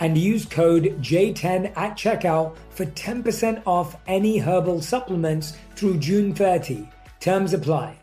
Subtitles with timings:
[0.00, 6.88] and use code J10 at checkout for 10% off any herbal supplements through June 30.
[7.20, 7.98] Terms apply.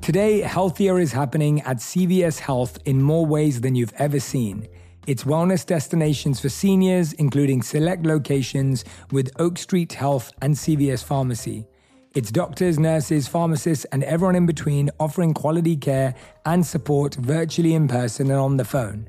[0.00, 4.68] Today, healthier is happening at CVS Health in more ways than you've ever seen.
[5.08, 11.66] It's wellness destinations for seniors, including select locations with Oak Street Health and CVS Pharmacy.
[12.14, 17.88] It's doctors, nurses, pharmacists, and everyone in between offering quality care and support virtually in
[17.88, 19.08] person and on the phone.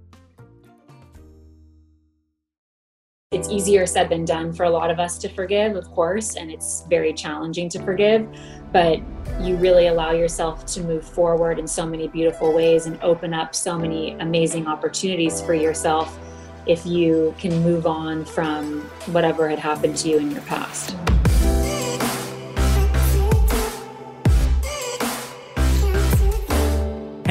[3.33, 6.51] It's easier said than done for a lot of us to forgive, of course, and
[6.51, 8.27] it's very challenging to forgive,
[8.73, 8.99] but
[9.39, 13.55] you really allow yourself to move forward in so many beautiful ways and open up
[13.55, 16.19] so many amazing opportunities for yourself
[16.65, 18.81] if you can move on from
[19.13, 20.93] whatever had happened to you in your past.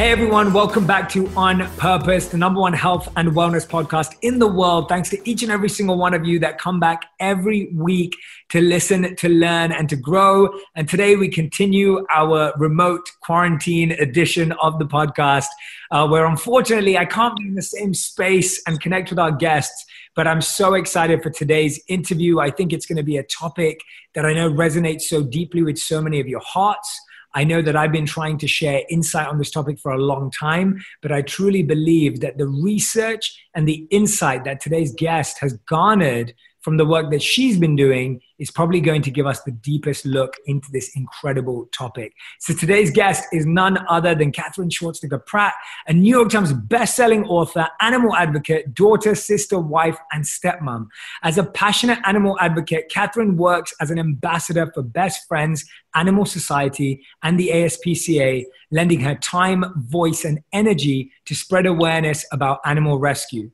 [0.00, 4.38] Hey everyone, welcome back to On Purpose, the number one health and wellness podcast in
[4.38, 4.88] the world.
[4.88, 8.16] Thanks to each and every single one of you that come back every week
[8.48, 10.58] to listen, to learn, and to grow.
[10.74, 15.48] And today we continue our remote quarantine edition of the podcast,
[15.90, 19.84] uh, where unfortunately I can't be in the same space and connect with our guests.
[20.16, 22.40] But I'm so excited for today's interview.
[22.40, 23.82] I think it's going to be a topic
[24.14, 26.98] that I know resonates so deeply with so many of your hearts.
[27.34, 30.30] I know that I've been trying to share insight on this topic for a long
[30.30, 35.54] time, but I truly believe that the research and the insight that today's guest has
[35.68, 39.50] garnered from the work that she's been doing is probably going to give us the
[39.50, 42.12] deepest look into this incredible topic.
[42.38, 45.54] So today's guest is none other than Katherine Schwarzenegger Pratt,
[45.86, 50.86] a New York Times best-selling author, animal advocate, daughter, sister, wife, and stepmom.
[51.22, 57.04] As a passionate animal advocate, Katherine works as an ambassador for Best Friends Animal Society
[57.22, 63.50] and the ASPCA, lending her time, voice, and energy to spread awareness about animal rescue.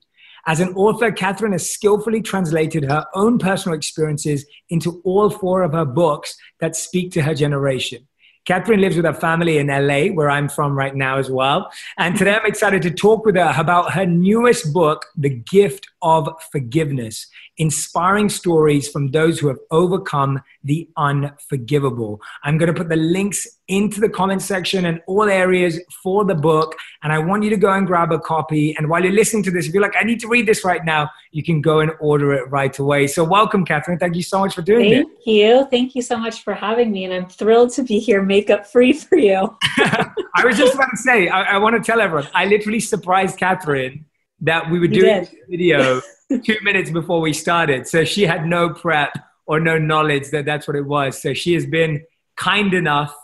[0.48, 5.72] As an author, Katherine has skillfully translated her own personal experiences into all four of
[5.72, 8.06] her books that speak to her generation.
[8.46, 11.68] Katherine lives with her family in LA, where I'm from right now as well.
[11.98, 16.28] And today I'm excited to talk with her about her newest book, The Gift of
[16.50, 17.26] Forgiveness
[17.58, 22.20] inspiring stories from those who have overcome the unforgivable.
[22.42, 26.34] I'm going to put the links into the comment section and all areas for the
[26.34, 26.76] book.
[27.02, 28.76] And I want you to go and grab a copy.
[28.76, 30.84] And while you're listening to this, if you're like, I need to read this right
[30.84, 33.06] now, you can go and order it right away.
[33.06, 33.98] So, welcome, Katherine.
[33.98, 35.16] Thank you so much for doing Thank this.
[35.24, 35.68] Thank you.
[35.70, 37.04] Thank you so much for having me.
[37.04, 39.56] And I'm thrilled to be here makeup free for you.
[39.78, 43.38] I was just about to say, I, I want to tell everyone, I literally surprised
[43.38, 44.04] Katherine
[44.40, 46.00] that we were doing video
[46.44, 47.86] two minutes before we started.
[47.86, 49.12] So she had no prep
[49.46, 51.20] or no knowledge that that's what it was.
[51.20, 52.04] So she has been
[52.36, 53.14] kind enough.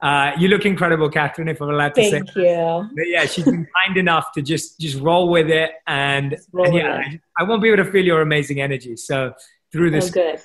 [0.00, 1.48] Uh, you look incredible, Katherine.
[1.48, 2.32] if I'm allowed to Thank say.
[2.32, 2.90] Thank you.
[2.94, 6.96] But yeah, she's been kind enough to just just roll with it, and, and yeah,
[6.96, 8.96] I, I won't be able to feel your amazing energy.
[8.96, 9.32] So
[9.72, 10.40] through this, oh, good.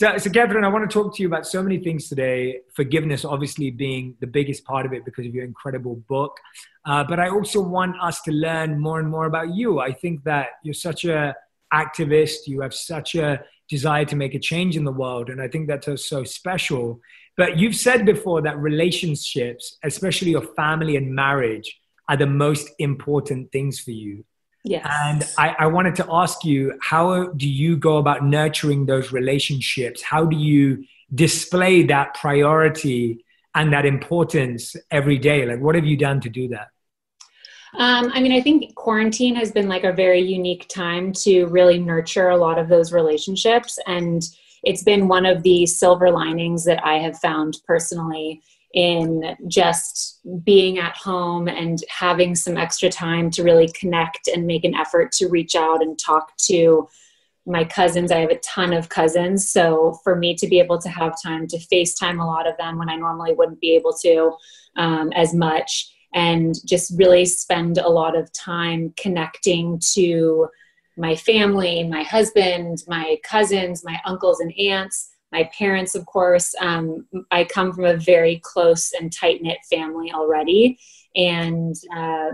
[0.00, 2.62] So, so, Katherine, I want to talk to you about so many things today.
[2.74, 6.36] Forgiveness, obviously, being the biggest part of it because of your incredible book.
[6.84, 9.78] Uh, but I also want us to learn more and more about you.
[9.78, 11.36] I think that you're such a
[11.72, 12.48] activist.
[12.48, 15.30] You have such a desire to make a change in the world.
[15.30, 17.00] And I think that's so special.
[17.36, 23.52] But you've said before that relationships, especially your family and marriage, are the most important
[23.52, 24.24] things for you.
[24.64, 24.86] Yes.
[25.02, 30.00] And I, I, wanted to ask you, how do you go about nurturing those relationships?
[30.00, 30.84] How do you
[31.14, 33.22] display that priority
[33.54, 35.44] and that importance every day?
[35.44, 36.68] Like, what have you done to do that?
[37.76, 41.78] Um, I mean, I think quarantine has been like a very unique time to really
[41.78, 43.78] nurture a lot of those relationships.
[43.86, 44.22] And
[44.62, 48.40] it's been one of the silver linings that I have found personally
[48.74, 54.64] in just being at home and having some extra time to really connect and make
[54.64, 56.88] an effort to reach out and talk to
[57.46, 58.10] my cousins.
[58.10, 59.48] I have a ton of cousins.
[59.48, 62.76] So for me to be able to have time to FaceTime a lot of them
[62.76, 64.34] when I normally wouldn't be able to
[64.76, 70.48] um, as much and just really spend a lot of time connecting to
[70.96, 76.54] my family, my husband, my cousins, my uncles and aunts my parents, of course.
[76.60, 80.78] Um, I come from a very close and tight knit family already,
[81.16, 82.30] and uh,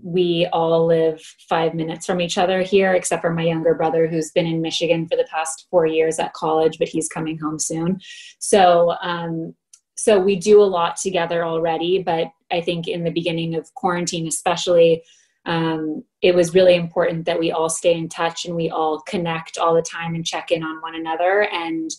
[0.00, 4.30] we all live five minutes from each other here, except for my younger brother, who's
[4.30, 7.98] been in Michigan for the past four years at college, but he's coming home soon.
[8.38, 9.56] So, um,
[9.96, 12.04] so we do a lot together already.
[12.04, 15.02] But I think in the beginning of quarantine, especially,
[15.44, 19.58] um, it was really important that we all stay in touch and we all connect
[19.58, 21.90] all the time and check in on one another and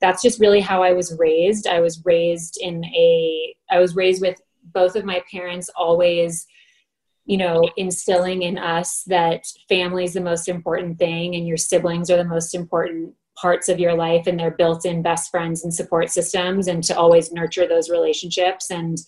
[0.00, 1.66] that's just really how I was raised.
[1.66, 4.40] I was raised in a, I was raised with
[4.72, 6.46] both of my parents always,
[7.24, 12.10] you know, instilling in us that family is the most important thing and your siblings
[12.10, 15.72] are the most important parts of your life and they're built in best friends and
[15.72, 18.70] support systems and to always nurture those relationships.
[18.70, 18.98] And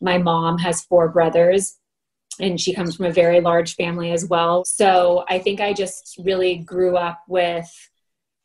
[0.00, 1.78] my mom has four brothers
[2.40, 4.64] and she comes from a very large family as well.
[4.64, 7.68] So I think I just really grew up with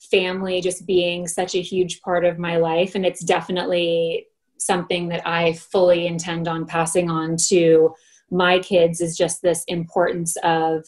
[0.09, 2.95] family just being such a huge part of my life.
[2.95, 4.27] And it's definitely
[4.57, 7.93] something that I fully intend on passing on to
[8.29, 10.85] my kids is just this importance of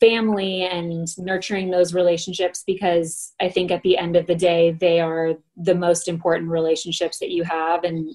[0.00, 5.00] family and nurturing those relationships because I think at the end of the day, they
[5.00, 7.84] are the most important relationships that you have.
[7.84, 8.14] And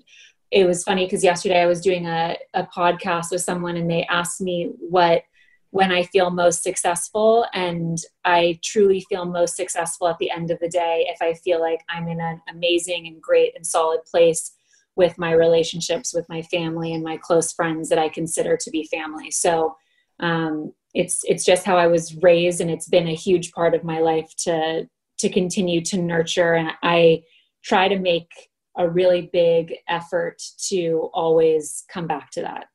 [0.51, 4.03] it was funny because yesterday I was doing a, a podcast with someone and they
[4.09, 5.23] asked me what
[5.71, 7.45] when I feel most successful.
[7.53, 11.59] And I truly feel most successful at the end of the day if I feel
[11.59, 14.51] like I'm in an amazing and great and solid place
[14.95, 18.83] with my relationships with my family and my close friends that I consider to be
[18.85, 19.31] family.
[19.31, 19.75] So
[20.19, 23.83] um, it's it's just how I was raised, and it's been a huge part of
[23.83, 24.87] my life to
[25.19, 26.55] to continue to nurture.
[26.55, 27.23] And I
[27.63, 28.29] try to make
[28.77, 32.65] a really big effort to always come back to that.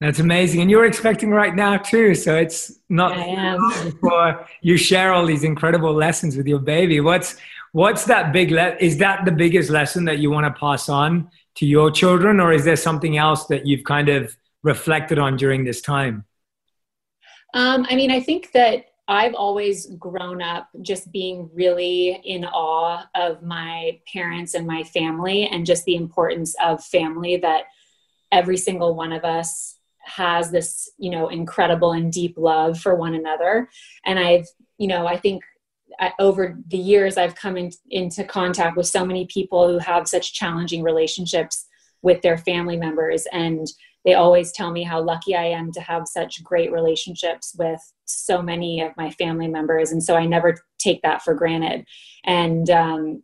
[0.00, 0.60] That's amazing.
[0.60, 2.14] And you're expecting right now too.
[2.14, 3.16] So it's not
[3.84, 7.00] before you share all these incredible lessons with your baby.
[7.00, 7.36] What's
[7.72, 11.30] what's that big le- is that the biggest lesson that you want to pass on
[11.56, 15.64] to your children or is there something else that you've kind of reflected on during
[15.64, 16.24] this time?
[17.54, 23.04] Um, I mean, I think that I've always grown up just being really in awe
[23.14, 27.64] of my parents and my family and just the importance of family that
[28.30, 29.77] every single one of us
[30.08, 33.68] has this you know incredible and deep love for one another.
[34.04, 34.46] And i've
[34.78, 35.42] you know i think
[36.00, 40.08] I, over the years i've come in, into contact with so many people who have
[40.08, 41.66] such challenging relationships
[42.02, 43.26] with their family members.
[43.32, 43.66] And
[44.04, 48.40] they always tell me how lucky i am to have such great relationships with so
[48.40, 49.92] many of my family members.
[49.92, 51.84] And so i never take that for granted.
[52.24, 53.22] And um,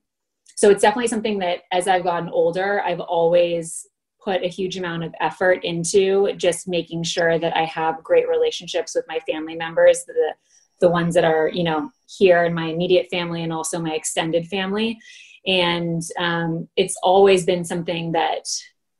[0.56, 3.86] so it's definitely something that as i've gotten older i've always
[4.24, 8.94] put a huge amount of effort into just making sure that I have great relationships
[8.94, 10.34] with my family members, the
[10.80, 14.46] the ones that are you know here in my immediate family and also my extended
[14.46, 14.98] family.
[15.46, 18.46] And um, it's always been something that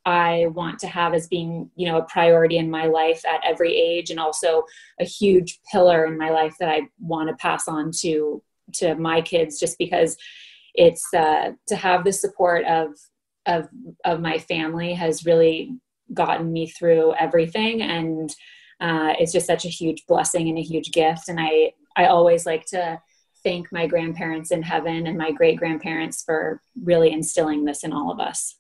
[0.04, 3.74] I want to have as being, you know, a priority in my life at every
[3.74, 4.64] age, and also
[5.00, 8.42] a huge pillar in my life that I want to pass on to
[8.74, 10.16] to my kids, just because
[10.74, 12.88] it's uh, to have the support of
[13.46, 13.68] of
[14.04, 15.72] of my family has really
[16.12, 17.82] gotten me through everything.
[17.82, 18.30] And
[18.80, 21.28] uh, it's just such a huge blessing and a huge gift.
[21.28, 23.00] And i i always like to
[23.44, 28.10] thank my grandparents in heaven and my great grandparents for really instilling this in all
[28.10, 28.56] of us.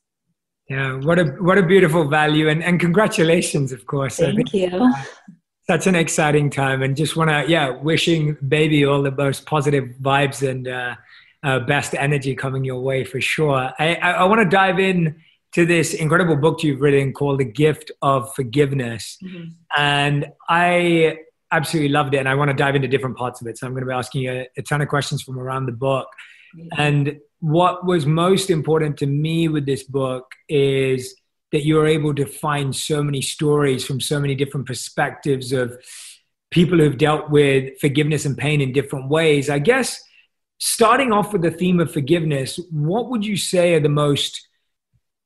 [0.68, 2.48] Yeah what a what a beautiful value.
[2.48, 4.16] And and congratulations of course.
[4.16, 4.68] Thank you.
[4.68, 5.02] uh,
[5.66, 6.82] that's an exciting time.
[6.82, 10.94] And just want to yeah wishing baby all the most positive vibes and uh,
[11.44, 13.72] uh, best energy coming your way for sure.
[13.78, 15.16] I, I, I want to dive in
[15.52, 19.18] to this incredible book you've written called The Gift of Forgiveness.
[19.22, 19.50] Mm-hmm.
[19.76, 21.18] And I
[21.52, 22.18] absolutely loved it.
[22.18, 23.58] And I want to dive into different parts of it.
[23.58, 25.72] So I'm going to be asking you a, a ton of questions from around the
[25.72, 26.08] book.
[26.76, 31.14] And what was most important to me with this book is
[31.52, 35.76] that you're able to find so many stories from so many different perspectives of
[36.50, 39.50] people who've dealt with forgiveness and pain in different ways.
[39.50, 40.02] I guess
[40.66, 44.48] starting off with the theme of forgiveness, what would you say are the most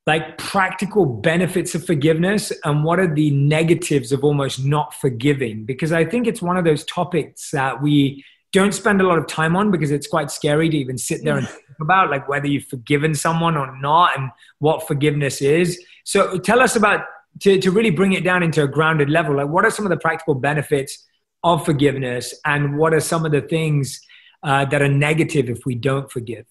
[0.05, 5.63] like practical benefits of forgiveness and what are the negatives of almost not forgiving?
[5.63, 9.27] Because I think it's one of those topics that we don't spend a lot of
[9.27, 12.47] time on because it's quite scary to even sit there and think about like whether
[12.47, 15.81] you've forgiven someone or not and what forgiveness is.
[16.03, 17.05] So tell us about
[17.43, 19.37] to, to really bring it down into a grounded level.
[19.37, 21.07] Like what are some of the practical benefits
[21.45, 24.01] of forgiveness and what are some of the things
[24.43, 26.45] uh, that are negative if we don't forgive?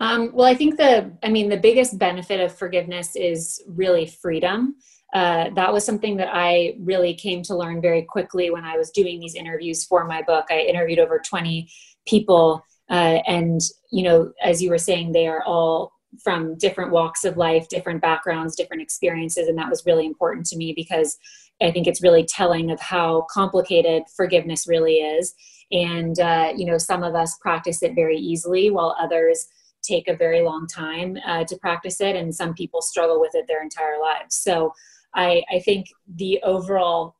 [0.00, 4.76] Um, well, I think the, I mean, the biggest benefit of forgiveness is really freedom.
[5.12, 8.90] Uh, that was something that I really came to learn very quickly when I was
[8.90, 10.46] doing these interviews for my book.
[10.50, 11.68] I interviewed over 20
[12.06, 15.92] people, uh, and you know, as you were saying, they are all
[16.22, 20.56] from different walks of life, different backgrounds, different experiences, and that was really important to
[20.56, 21.18] me because
[21.60, 25.34] I think it's really telling of how complicated forgiveness really is.
[25.72, 29.46] And uh, you know, some of us practice it very easily, while others
[29.82, 33.46] take a very long time uh, to practice it, and some people struggle with it
[33.48, 34.34] their entire lives.
[34.34, 34.72] So
[35.14, 35.86] I, I think
[36.16, 37.16] the overall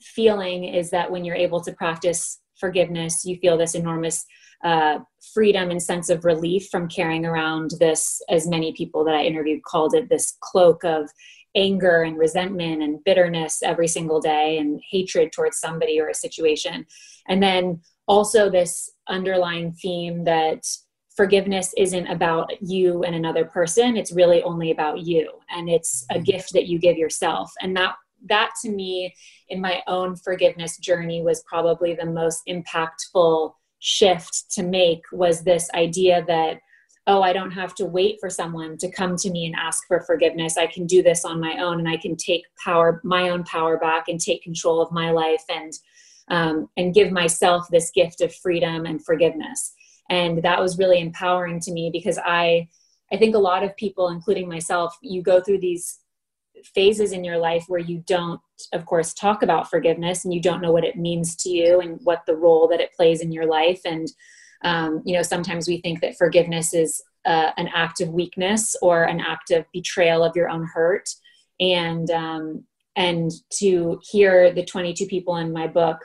[0.00, 4.24] feeling is that when you're able to practice forgiveness, you feel this enormous
[4.64, 4.98] uh,
[5.34, 9.62] freedom and sense of relief from carrying around this, as many people that I interviewed
[9.64, 11.10] called it, this cloak of
[11.54, 16.86] anger and resentment and bitterness every single day and hatred towards somebody or a situation.
[17.28, 20.64] And then also this underlying theme that
[21.16, 25.30] forgiveness isn't about you and another person it's really only about you.
[25.50, 26.24] And it's a mm-hmm.
[26.24, 27.50] gift that you give yourself.
[27.62, 27.94] And that
[28.28, 29.14] that to me
[29.48, 35.68] in my own forgiveness journey was probably the most impactful shift to make was this
[35.74, 36.58] idea that
[37.06, 40.00] oh i don't have to wait for someone to come to me and ask for
[40.00, 40.56] forgiveness.
[40.56, 43.78] I can do this on my own and i can take power my own power
[43.78, 45.72] back and take control of my life and
[46.28, 49.72] um, and give myself this gift of freedom and forgiveness.
[50.10, 52.68] And that was really empowering to me because i
[53.12, 55.98] i think a lot of people including myself you go through these
[56.64, 58.40] phases in your life where you don't
[58.72, 62.00] of course talk about forgiveness and you don't know what it means to you and
[62.04, 63.80] what the role that it plays in your life.
[63.84, 64.08] And
[64.64, 69.04] um, you know sometimes we think that forgiveness is uh, an act of weakness or
[69.04, 71.08] an act of betrayal of your own hurt.
[71.60, 72.64] And um,
[72.94, 75.98] and to hear the 22 people in my book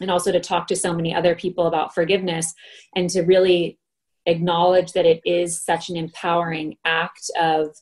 [0.00, 2.54] and also to talk to so many other people about forgiveness
[2.96, 3.78] and to really
[4.26, 7.76] acknowledge that it is such an empowering act of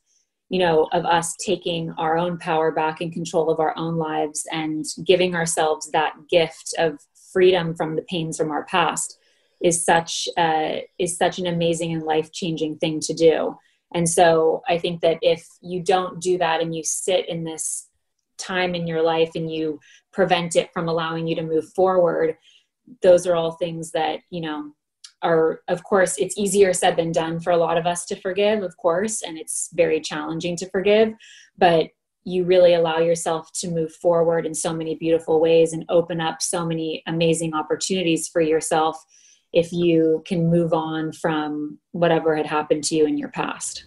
[0.49, 4.47] you know of us taking our own power back in control of our own lives
[4.53, 6.99] and giving ourselves that gift of
[7.33, 9.19] freedom from the pains from our past
[9.63, 13.57] is such uh, is such an amazing and life changing thing to do.
[13.95, 17.89] And so i think that if you don't do that and you sit in this
[18.39, 19.79] time in your life and you
[20.13, 22.37] prevent it from allowing you to move forward.
[23.03, 24.73] Those are all things that you know
[25.23, 28.63] are of course it's easier said than done for a lot of us to forgive
[28.63, 31.15] of course and it's very challenging to forgive
[31.57, 31.89] but
[32.25, 36.41] you really allow yourself to move forward in so many beautiful ways and open up
[36.41, 39.03] so many amazing opportunities for yourself
[39.53, 43.87] if you can move on from whatever had happened to you in your past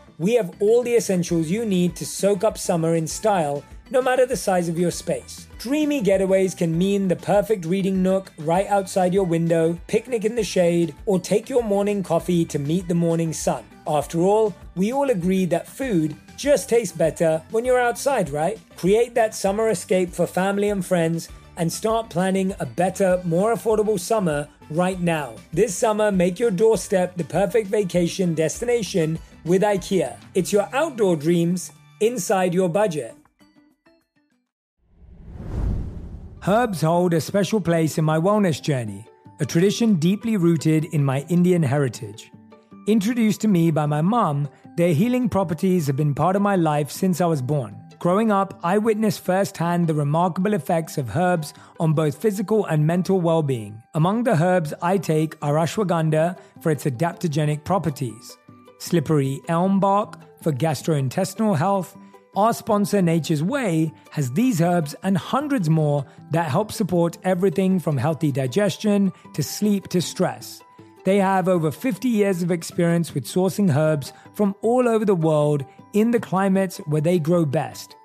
[0.21, 4.23] we have all the essentials you need to soak up summer in style, no matter
[4.23, 5.47] the size of your space.
[5.57, 10.43] Dreamy getaways can mean the perfect reading nook right outside your window, picnic in the
[10.43, 13.63] shade, or take your morning coffee to meet the morning sun.
[13.87, 18.59] After all, we all agree that food just tastes better when you're outside, right?
[18.77, 23.99] Create that summer escape for family and friends and start planning a better, more affordable
[23.99, 25.33] summer right now.
[25.51, 30.17] This summer, make your doorstep the perfect vacation destination with IKEA.
[30.33, 33.15] It's your outdoor dreams inside your budget.
[36.47, 39.05] Herbs hold a special place in my wellness journey,
[39.39, 42.31] a tradition deeply rooted in my Indian heritage.
[42.87, 46.89] Introduced to me by my mom, their healing properties have been part of my life
[46.89, 47.77] since I was born.
[47.99, 53.21] Growing up, I witnessed firsthand the remarkable effects of herbs on both physical and mental
[53.21, 53.83] well being.
[53.93, 58.35] Among the herbs I take are ashwagandha for its adaptogenic properties,
[58.81, 61.95] slippery elm bark for gastrointestinal health.
[62.35, 67.97] Our sponsor, Nature's Way, has these herbs and hundreds more that help support everything from
[67.97, 70.61] healthy digestion to sleep to stress.
[71.03, 75.65] They have over 50 years of experience with sourcing herbs from all over the world
[75.93, 77.95] in the climates where they grow best.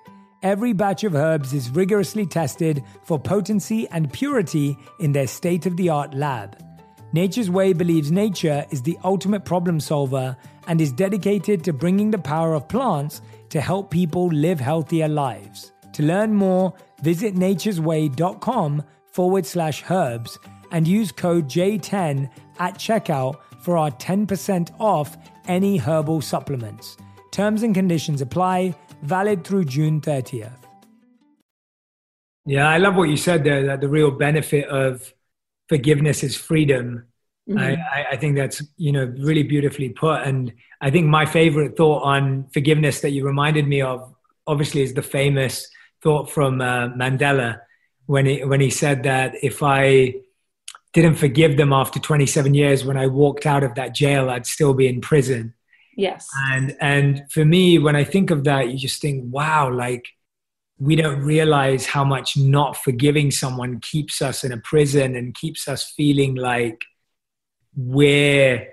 [0.43, 5.77] Every batch of herbs is rigorously tested for potency and purity in their state of
[5.77, 6.66] the art lab.
[7.13, 10.35] Nature's Way believes nature is the ultimate problem solver
[10.67, 15.71] and is dedicated to bringing the power of plants to help people live healthier lives.
[15.93, 20.37] To learn more, visit nature'sway.com forward slash herbs
[20.71, 26.97] and use code J10 at checkout for our 10% off any herbal supplements.
[27.31, 30.51] Terms and conditions apply, valid through June 30th.
[32.45, 35.13] Yeah, I love what you said there that the real benefit of
[35.69, 37.05] forgiveness is freedom.
[37.49, 37.59] Mm-hmm.
[37.59, 42.03] I, I, think that's you know really beautifully put, and I think my favorite thought
[42.03, 44.13] on forgiveness that you reminded me of,
[44.45, 45.67] obviously, is the famous
[46.01, 47.61] thought from uh, Mandela
[48.05, 50.15] when he when he said that if I
[50.93, 54.73] didn't forgive them after 27 years, when I walked out of that jail, I'd still
[54.73, 55.53] be in prison.
[55.95, 56.27] Yes.
[56.49, 60.07] And and for me, when I think of that, you just think, wow, like
[60.79, 65.67] we don't realize how much not forgiving someone keeps us in a prison and keeps
[65.67, 66.83] us feeling like
[67.75, 68.67] we're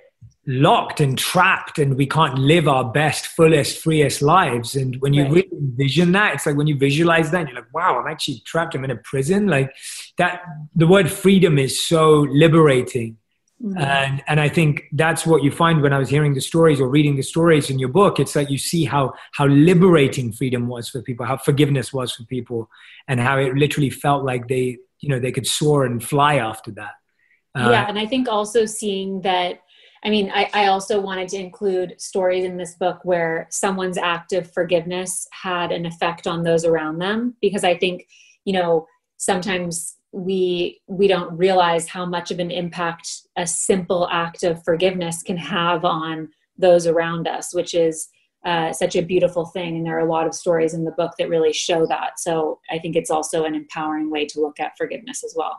[0.46, 4.76] locked and trapped and we can't live our best, fullest, freest lives.
[4.76, 5.32] And when you right.
[5.32, 8.74] really envision that, it's like when you visualize that, you're like, wow, I'm actually trapped.
[8.74, 9.46] I'm in a prison.
[9.46, 9.74] Like
[10.18, 10.42] that,
[10.74, 13.16] the word freedom is so liberating.
[13.64, 13.78] Mm-hmm.
[13.78, 16.88] And and I think that's what you find when I was hearing the stories or
[16.88, 18.20] reading the stories in your book.
[18.20, 22.24] It's like you see how how liberating freedom was for people, how forgiveness was for
[22.24, 22.68] people,
[23.08, 26.72] and how it literally felt like they you know they could soar and fly after
[26.72, 26.92] that.
[27.56, 29.60] Uh, yeah, and I think also seeing that.
[30.04, 34.34] I mean, I, I also wanted to include stories in this book where someone's act
[34.34, 38.06] of forgiveness had an effect on those around them, because I think
[38.44, 44.44] you know sometimes we we don't realize how much of an impact a simple act
[44.44, 48.08] of forgiveness can have on those around us which is
[48.44, 49.76] uh, such a beautiful thing.
[49.76, 52.20] And there are a lot of stories in the book that really show that.
[52.20, 55.56] So i think it's also an empowering way to look at forgiveness as well.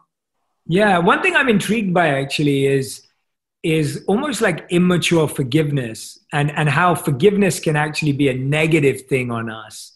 [0.67, 0.99] Yeah.
[0.99, 3.01] One thing i'm intrigued by actually is
[3.63, 9.31] is almost like immature forgiveness and and how forgiveness can actually be a negative thing
[9.31, 9.91] on us.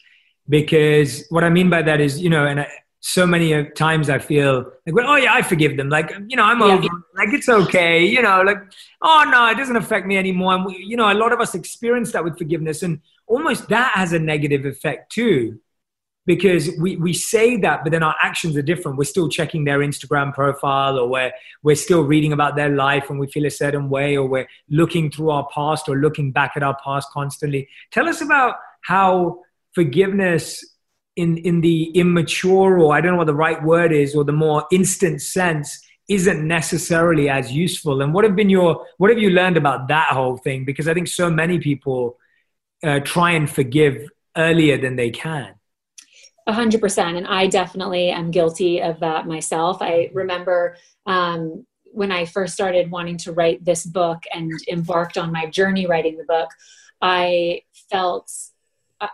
[0.47, 2.67] Because what i mean by that is you know and I,
[3.01, 5.89] so many times I feel like, well, oh yeah, I forgive them.
[5.89, 6.65] Like, you know, I'm yeah.
[6.65, 6.87] over.
[7.15, 8.05] Like, it's okay.
[8.05, 8.57] You know, like,
[9.01, 10.55] oh no, it doesn't affect me anymore.
[10.55, 13.93] And we, you know, a lot of us experience that with forgiveness, and almost that
[13.95, 15.59] has a negative effect too,
[16.25, 18.97] because we we say that, but then our actions are different.
[18.97, 21.31] We're still checking their Instagram profile, or we're
[21.63, 25.09] we're still reading about their life, and we feel a certain way, or we're looking
[25.09, 27.69] through our past, or looking back at our past constantly.
[27.91, 29.39] Tell us about how
[29.73, 30.63] forgiveness
[31.19, 34.31] in in the immature or I don't know what the right word is or the
[34.31, 38.01] more instant sense isn't necessarily as useful.
[38.01, 40.65] And what have been your what have you learned about that whole thing?
[40.65, 42.17] Because I think so many people
[42.83, 45.53] uh, try and forgive earlier than they can.
[46.47, 49.81] A hundred percent, and I definitely am guilty of that myself.
[49.81, 55.31] I remember um, when I first started wanting to write this book and embarked on
[55.31, 56.49] my journey writing the book.
[57.01, 58.31] I felt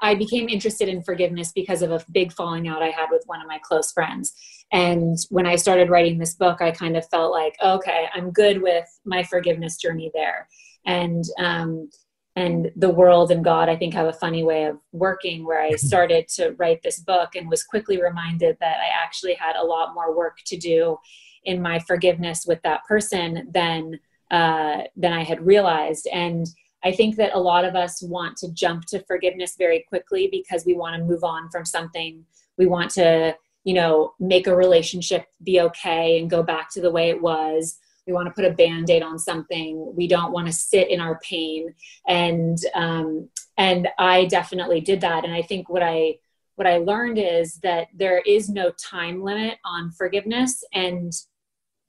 [0.01, 3.41] I became interested in forgiveness because of a big falling out I had with one
[3.41, 4.33] of my close friends.
[4.71, 8.61] And when I started writing this book, I kind of felt like, okay, I'm good
[8.61, 10.47] with my forgiveness journey there.
[10.85, 11.89] And um,
[12.37, 15.45] and the world and God, I think, have a funny way of working.
[15.45, 15.87] Where I mm-hmm.
[15.87, 19.93] started to write this book and was quickly reminded that I actually had a lot
[19.93, 20.97] more work to do
[21.45, 23.99] in my forgiveness with that person than
[24.31, 26.07] uh, than I had realized.
[26.11, 26.47] And
[26.85, 30.65] I think that a lot of us want to jump to forgiveness very quickly because
[30.65, 32.23] we want to move on from something.
[32.57, 36.91] We want to, you know, make a relationship be okay and go back to the
[36.91, 37.79] way it was.
[38.05, 39.95] We want to put a band aid on something.
[39.95, 41.73] We don't want to sit in our pain.
[42.07, 45.25] And, um, and I definitely did that.
[45.25, 46.19] And I think what I,
[46.53, 51.11] what I learned is that there is no time limit on forgiveness, and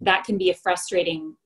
[0.00, 1.36] that can be a frustrating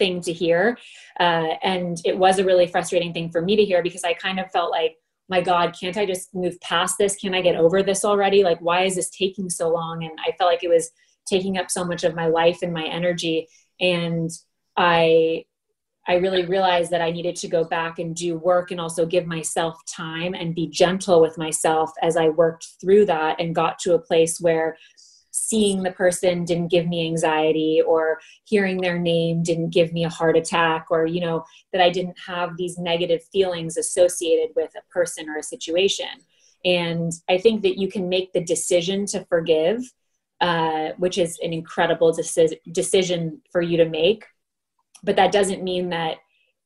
[0.00, 0.76] thing to hear.
[1.20, 4.40] Uh, and it was a really frustrating thing for me to hear because I kind
[4.40, 4.96] of felt like,
[5.28, 7.14] my God, can't I just move past this?
[7.14, 8.42] Can I get over this already?
[8.42, 10.02] Like, why is this taking so long?
[10.02, 10.90] And I felt like it was
[11.26, 13.46] taking up so much of my life and my energy.
[13.80, 14.30] And
[14.76, 15.44] I
[16.08, 19.26] I really realized that I needed to go back and do work and also give
[19.26, 23.94] myself time and be gentle with myself as I worked through that and got to
[23.94, 24.76] a place where
[25.48, 30.08] seeing the person didn't give me anxiety or hearing their name didn't give me a
[30.08, 34.92] heart attack or you know that I didn't have these negative feelings associated with a
[34.92, 36.08] person or a situation.
[36.64, 39.82] And I think that you can make the decision to forgive
[40.40, 44.24] uh, which is an incredible deci- decision for you to make.
[45.02, 46.16] But that doesn't mean that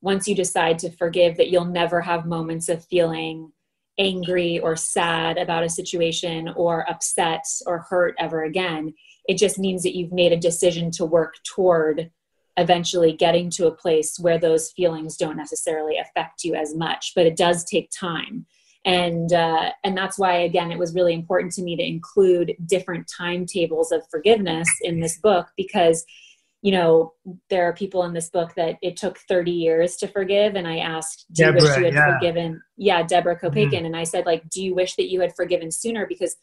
[0.00, 3.52] once you decide to forgive that you'll never have moments of feeling
[3.98, 8.94] angry or sad about a situation or upset or hurt ever again.
[9.28, 12.10] It just means that you've made a decision to work toward
[12.56, 17.26] eventually getting to a place where those feelings don't necessarily affect you as much but
[17.26, 18.46] it does take time.
[18.84, 23.10] And uh, and that's why again it was really important to me to include different
[23.16, 26.04] timetables of forgiveness in this book because
[26.64, 27.12] you know,
[27.50, 30.54] there are people in this book that it took 30 years to forgive.
[30.54, 32.14] And I asked, do Deborah, you wish you had yeah.
[32.14, 32.62] forgiven?
[32.78, 33.70] Yeah, Deborah Kopeikin.
[33.70, 33.84] Mm-hmm.
[33.84, 36.06] And I said, like, do you wish that you had forgiven sooner?
[36.06, 36.36] Because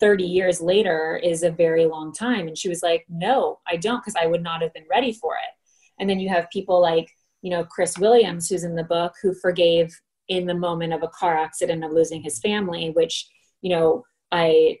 [0.00, 2.48] 30 years later is a very long time.
[2.48, 5.34] And she was like, no, I don't, because I would not have been ready for
[5.34, 5.52] it.
[6.00, 7.10] And then you have people like,
[7.42, 9.94] you know, Chris Williams, who's in the book, who forgave
[10.28, 13.28] in the moment of a car accident of losing his family, which,
[13.60, 14.78] you know, I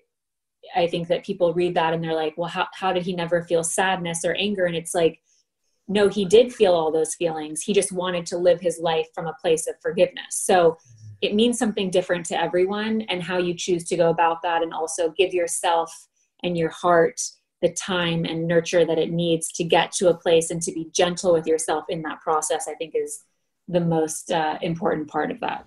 [0.74, 3.42] I think that people read that and they're like, well, how, how did he never
[3.42, 4.66] feel sadness or anger?
[4.66, 5.20] And it's like,
[5.88, 7.62] no, he did feel all those feelings.
[7.62, 10.30] He just wanted to live his life from a place of forgiveness.
[10.30, 10.78] So
[11.22, 14.62] it means something different to everyone and how you choose to go about that.
[14.62, 16.08] And also give yourself
[16.42, 17.20] and your heart
[17.62, 20.88] the time and nurture that it needs to get to a place and to be
[20.92, 23.24] gentle with yourself in that process, I think is
[23.68, 25.66] the most uh, important part of that.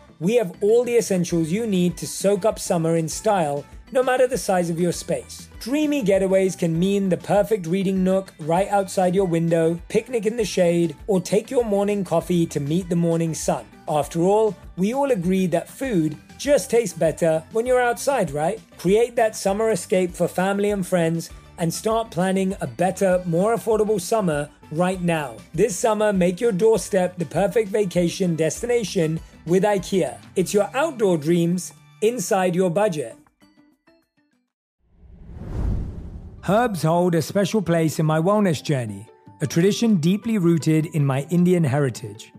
[0.21, 4.27] we have all the essentials you need to soak up summer in style, no matter
[4.27, 5.49] the size of your space.
[5.59, 10.45] Dreamy getaways can mean the perfect reading nook right outside your window, picnic in the
[10.45, 13.65] shade, or take your morning coffee to meet the morning sun.
[13.87, 18.61] After all, we all agree that food just tastes better when you're outside, right?
[18.77, 23.99] Create that summer escape for family and friends and start planning a better, more affordable
[23.99, 25.35] summer right now.
[25.53, 30.17] This summer, make your doorstep the perfect vacation destination with IKEA.
[30.35, 33.15] It's your outdoor dreams inside your budget.
[36.47, 39.07] Herbs hold a special place in my wellness journey,
[39.41, 42.33] a tradition deeply rooted in my Indian heritage.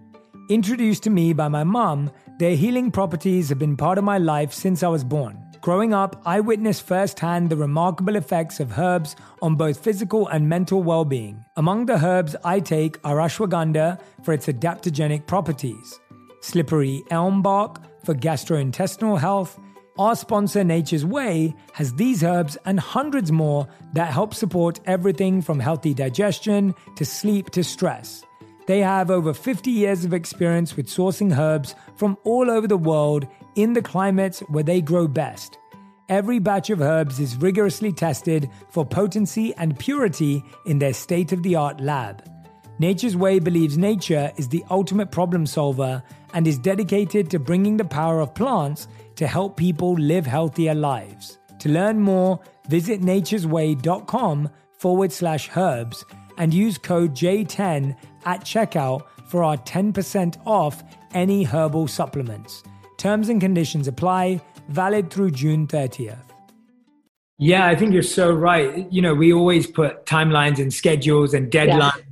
[0.49, 4.53] Introduced to me by my mom, their healing properties have been part of my life
[4.53, 5.38] since I was born.
[5.62, 10.83] Growing up, I witnessed firsthand the remarkable effects of herbs on both physical and mental
[10.83, 11.45] well being.
[11.57, 16.01] Among the herbs I take are ashwagandha for its adaptogenic properties,
[16.42, 19.59] slippery elm bark for gastrointestinal health,
[19.98, 25.61] Our sponsor, Nature's Way, has these herbs and hundreds more that help support everything from
[25.61, 28.24] healthy digestion to sleep to stress.
[28.66, 33.26] They have over 50 years of experience with sourcing herbs from all over the world
[33.55, 35.59] in the climates where they grow best.
[36.09, 41.42] Every batch of herbs is rigorously tested for potency and purity in their state of
[41.42, 42.24] the art lab.
[42.78, 46.02] Nature's Way believes nature is the ultimate problem solver
[46.35, 51.38] and is dedicated to bringing the power of plants to help people live healthier lives.
[51.61, 56.05] To learn more, visit nature'sway.com forward slash herbs
[56.38, 60.83] and use code J10 at checkout for our 10% off
[61.14, 62.62] any herbal supplements.
[62.99, 66.18] Terms and conditions apply, valid through June 30th.
[67.38, 68.90] Yeah, I think you're so right.
[68.92, 71.97] You know, we always put timelines and schedules and deadlines.
[71.97, 72.05] Yeah.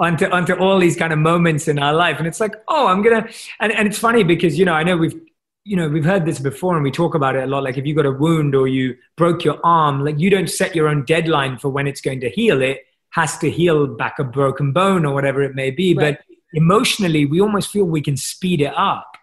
[0.00, 2.18] Onto, onto all these kind of moments in our life.
[2.18, 4.84] And it's like, oh, I'm going to, and, and it's funny because, you know, I
[4.84, 5.20] know we've
[5.68, 7.62] you know we've heard this before and we talk about it a lot.
[7.62, 10.74] Like if you got a wound or you broke your arm like you don't set
[10.74, 12.62] your own deadline for when it's going to heal.
[12.62, 12.78] It
[13.10, 15.94] has to heal back a broken bone or whatever it may be.
[15.94, 16.16] Right.
[16.16, 19.18] but emotionally we almost feel we can speed it up.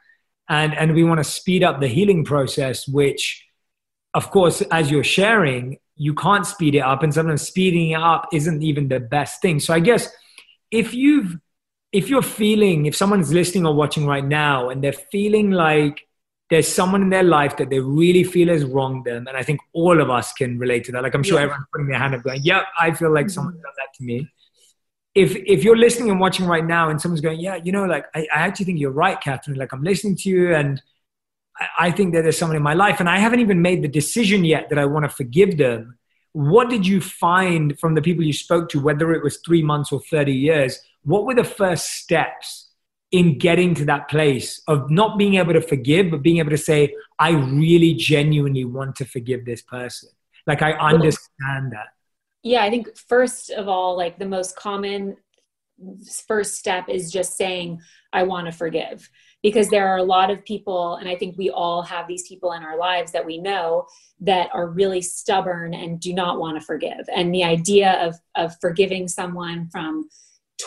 [0.48, 3.44] And and we want to speed up the healing process which
[4.14, 7.02] of course as you're sharing you can't speed it up.
[7.02, 9.60] And sometimes speeding it up isn't even the best thing.
[9.60, 10.10] So i guess
[10.76, 11.38] if you've
[11.92, 16.06] if you're feeling if someone's listening or watching right now and they're feeling like
[16.50, 19.26] there's someone in their life that they really feel has wronged them.
[19.28, 21.02] And I think all of us can relate to that.
[21.02, 21.46] Like I'm sure yeah.
[21.46, 23.34] everyone's putting their hand up going, yep, I feel like mm-hmm.
[23.34, 24.30] someone done that to me.
[25.16, 28.06] If if you're listening and watching right now and someone's going, yeah, you know, like
[28.14, 29.58] I, I actually think you're right, Katherine.
[29.58, 30.82] Like I'm listening to you and
[31.58, 33.88] I, I think that there's someone in my life and I haven't even made the
[33.88, 35.98] decision yet that I want to forgive them.
[36.36, 39.94] What did you find from the people you spoke to, whether it was three months
[39.94, 40.82] or 30 years?
[41.04, 42.72] What were the first steps
[43.10, 46.58] in getting to that place of not being able to forgive, but being able to
[46.58, 50.10] say, I really genuinely want to forgive this person.
[50.46, 51.88] Like I understand that.
[52.44, 55.16] Yeah, I think first of all, like the most common
[56.28, 57.80] first step is just saying,
[58.12, 59.10] I want to forgive.
[59.46, 62.54] Because there are a lot of people, and I think we all have these people
[62.54, 63.86] in our lives that we know
[64.20, 67.08] that are really stubborn and do not want to forgive.
[67.16, 70.10] And the idea of, of forgiving someone from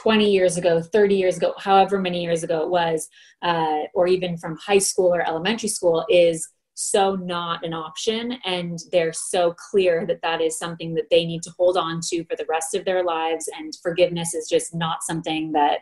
[0.00, 3.08] 20 years ago, 30 years ago, however many years ago it was,
[3.42, 8.38] uh, or even from high school or elementary school, is so not an option.
[8.44, 12.24] And they're so clear that that is something that they need to hold on to
[12.26, 13.50] for the rest of their lives.
[13.58, 15.80] And forgiveness is just not something that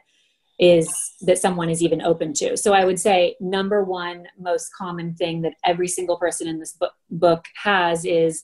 [0.59, 2.57] is that someone is even open to.
[2.57, 6.73] So I would say number one most common thing that every single person in this
[6.73, 8.43] book, book has is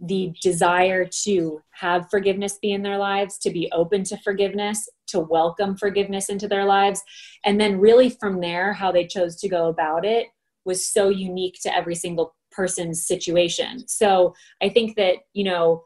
[0.00, 5.20] the desire to have forgiveness be in their lives, to be open to forgiveness, to
[5.20, 7.02] welcome forgiveness into their lives.
[7.44, 10.26] And then, really, from there, how they chose to go about it
[10.64, 13.86] was so unique to every single person's situation.
[13.88, 15.84] So, I think that, you know,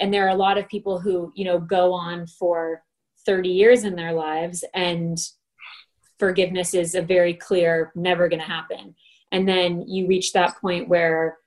[0.00, 2.82] and there are a lot of people who, you know, go on for
[3.26, 5.18] 30 years in their lives and
[6.18, 8.94] forgiveness is a very clear, never going to happen.
[9.32, 11.38] And then you reach that point where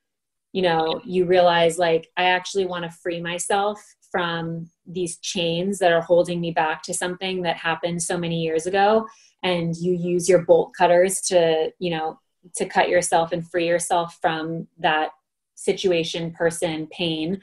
[0.53, 3.79] you know you realize like i actually want to free myself
[4.11, 8.65] from these chains that are holding me back to something that happened so many years
[8.65, 9.05] ago
[9.43, 12.19] and you use your bolt cutters to you know
[12.55, 15.09] to cut yourself and free yourself from that
[15.57, 17.39] situation person pain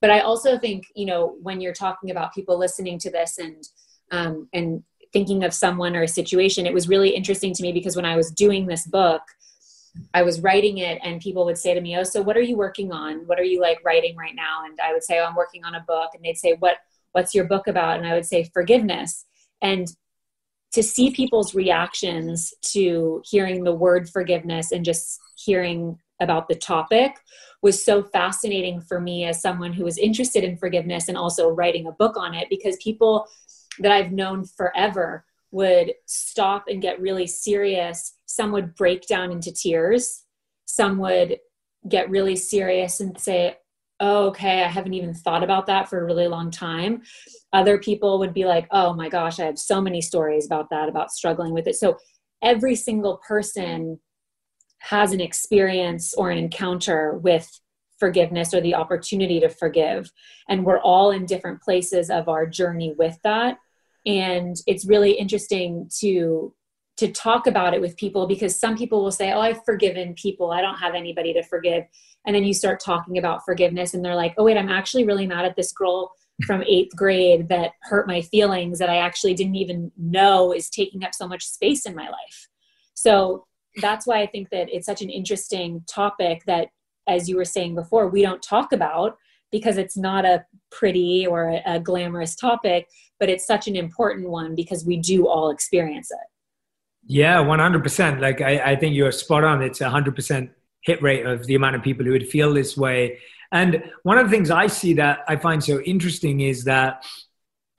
[0.00, 3.64] but i also think you know when you're talking about people listening to this and
[4.12, 7.96] um, and thinking of someone or a situation it was really interesting to me because
[7.96, 9.22] when i was doing this book
[10.14, 12.56] I was writing it and people would say to me, Oh, so what are you
[12.56, 13.26] working on?
[13.26, 14.64] What are you like writing right now?
[14.64, 16.10] And I would say, Oh, I'm working on a book.
[16.14, 16.78] And they'd say, What
[17.12, 17.98] what's your book about?
[17.98, 19.24] And I would say, Forgiveness.
[19.62, 19.88] And
[20.72, 27.12] to see people's reactions to hearing the word forgiveness and just hearing about the topic
[27.62, 31.86] was so fascinating for me as someone who was interested in forgiveness and also writing
[31.86, 33.26] a book on it because people
[33.78, 38.14] that I've known forever would stop and get really serious.
[38.26, 40.24] Some would break down into tears.
[40.64, 41.38] Some would
[41.88, 43.56] get really serious and say
[43.98, 47.02] oh, okay i haven't even thought about that for a really long time.
[47.52, 50.88] Other people would be like oh my gosh i have so many stories about that
[50.88, 51.76] about struggling with it.
[51.76, 51.96] So
[52.42, 53.98] every single person
[54.86, 57.48] has an experience or an encounter with
[57.98, 60.10] forgiveness or the opportunity to forgive
[60.48, 63.56] and we're all in different places of our journey with that
[64.04, 66.54] and it's really interesting to
[66.96, 70.50] to talk about it with people because some people will say, Oh, I've forgiven people.
[70.50, 71.84] I don't have anybody to forgive.
[72.24, 75.26] And then you start talking about forgiveness, and they're like, Oh, wait, I'm actually really
[75.26, 76.12] mad at this girl
[76.46, 81.02] from eighth grade that hurt my feelings that I actually didn't even know is taking
[81.02, 82.48] up so much space in my life.
[82.94, 83.46] So
[83.80, 86.68] that's why I think that it's such an interesting topic that,
[87.08, 89.16] as you were saying before, we don't talk about
[89.52, 92.88] because it's not a pretty or a, a glamorous topic,
[93.20, 96.18] but it's such an important one because we do all experience it.
[97.06, 98.20] Yeah, 100%.
[98.20, 99.62] Like, I, I think you're spot on.
[99.62, 100.50] It's a 100%
[100.82, 103.18] hit rate of the amount of people who would feel this way.
[103.52, 107.04] And one of the things I see that I find so interesting is that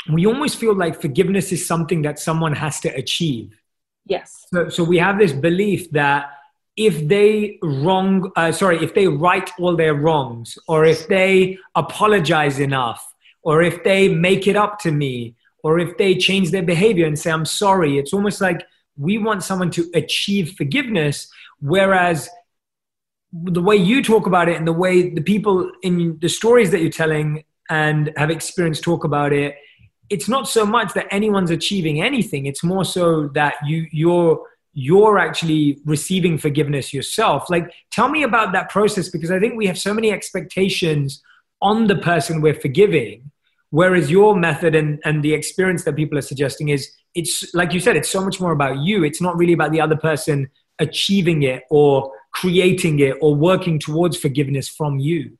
[0.09, 3.59] we almost feel like forgiveness is something that someone has to achieve.
[4.07, 4.45] Yes.
[4.53, 6.31] So, so we have this belief that
[6.75, 12.59] if they wrong, uh, sorry, if they right all their wrongs, or if they apologize
[12.59, 17.05] enough, or if they make it up to me, or if they change their behavior
[17.05, 18.65] and say, I'm sorry, it's almost like
[18.95, 21.27] we want someone to achieve forgiveness.
[21.59, 22.29] Whereas
[23.33, 26.81] the way you talk about it and the way the people in the stories that
[26.81, 29.55] you're telling and have experienced talk about it,
[30.09, 32.45] it's not so much that anyone's achieving anything.
[32.45, 34.41] It's more so that you you're
[34.73, 37.49] you're actually receiving forgiveness yourself.
[37.49, 41.23] Like, tell me about that process because I think we have so many expectations
[41.63, 43.31] on the person we're forgiving.
[43.71, 47.79] Whereas your method and, and the experience that people are suggesting is it's like you
[47.79, 49.03] said, it's so much more about you.
[49.03, 50.47] It's not really about the other person
[50.79, 55.37] achieving it or creating it or working towards forgiveness from you.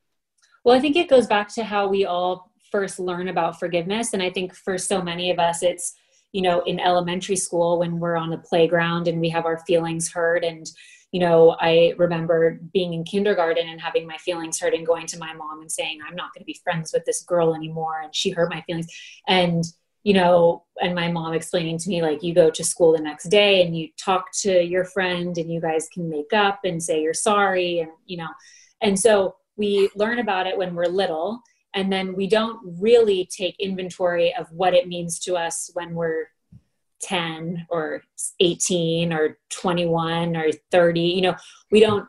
[0.64, 4.14] Well, I think it goes back to how we all first learn about forgiveness.
[4.14, 5.94] And I think for so many of us, it's,
[6.32, 10.12] you know, in elementary school when we're on the playground and we have our feelings
[10.12, 10.44] hurt.
[10.44, 10.70] And,
[11.12, 15.18] you know, I remember being in kindergarten and having my feelings hurt and going to
[15.18, 18.02] my mom and saying, I'm not going to be friends with this girl anymore.
[18.04, 18.88] And she hurt my feelings.
[19.28, 19.64] And,
[20.04, 23.30] you know, and my mom explaining to me, like, you go to school the next
[23.30, 27.02] day and you talk to your friend and you guys can make up and say
[27.02, 27.80] you're sorry.
[27.80, 28.30] And, you know,
[28.82, 31.42] and so we learn about it when we're little
[31.78, 36.26] and then we don't really take inventory of what it means to us when we're
[37.04, 38.02] 10 or
[38.40, 41.36] 18 or 21 or 30 you know
[41.72, 42.08] we don't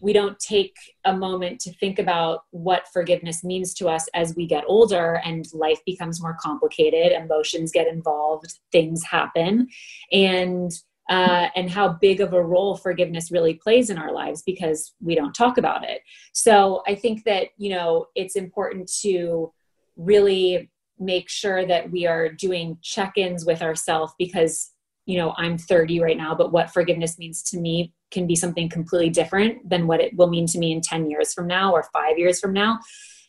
[0.00, 4.46] we don't take a moment to think about what forgiveness means to us as we
[4.46, 9.68] get older and life becomes more complicated emotions get involved things happen.
[10.10, 10.72] And
[11.10, 15.16] uh, and how big of a role forgiveness really plays in our lives because we
[15.16, 16.02] don't talk about it.
[16.32, 19.52] So I think that, you know, it's important to
[19.96, 20.70] really
[21.00, 24.70] make sure that we are doing check ins with ourselves because,
[25.04, 28.68] you know, I'm 30 right now, but what forgiveness means to me can be something
[28.68, 31.88] completely different than what it will mean to me in 10 years from now or
[31.92, 32.78] five years from now.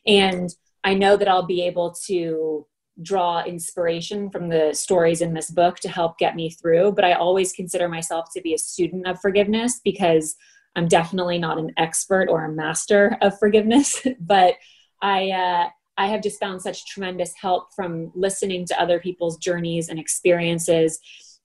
[0.05, 0.49] And
[0.83, 2.67] I know that I'll be able to
[3.01, 6.93] draw inspiration from the stories in this book to help get me through.
[6.93, 10.35] But I always consider myself to be a student of forgiveness because
[10.75, 14.05] I'm definitely not an expert or a master of forgiveness.
[14.19, 14.55] but
[15.01, 19.89] I, uh, I have just found such tremendous help from listening to other people's journeys
[19.89, 20.99] and experiences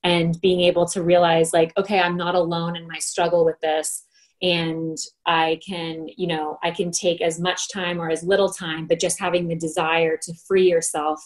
[0.05, 4.07] and being able to realize, like, okay, I'm not alone in my struggle with this
[4.43, 8.87] and i can you know i can take as much time or as little time
[8.87, 11.21] but just having the desire to free yourself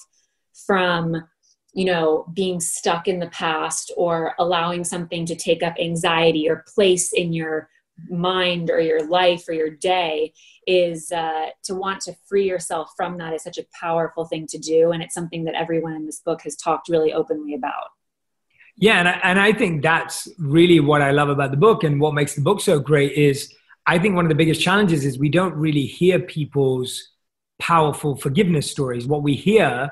[0.66, 1.16] from
[1.72, 6.64] you know being stuck in the past or allowing something to take up anxiety or
[6.74, 7.68] place in your
[8.08, 10.32] mind or your life or your day
[10.66, 14.58] is uh, to want to free yourself from that is such a powerful thing to
[14.58, 14.92] do.
[14.92, 17.88] And it's something that everyone in this book has talked really openly about.
[18.76, 21.84] Yeah, and I, and I think that's really what I love about the book.
[21.84, 23.52] And what makes the book so great is
[23.86, 27.10] I think one of the biggest challenges is we don't really hear people's
[27.58, 29.06] powerful forgiveness stories.
[29.06, 29.90] What we hear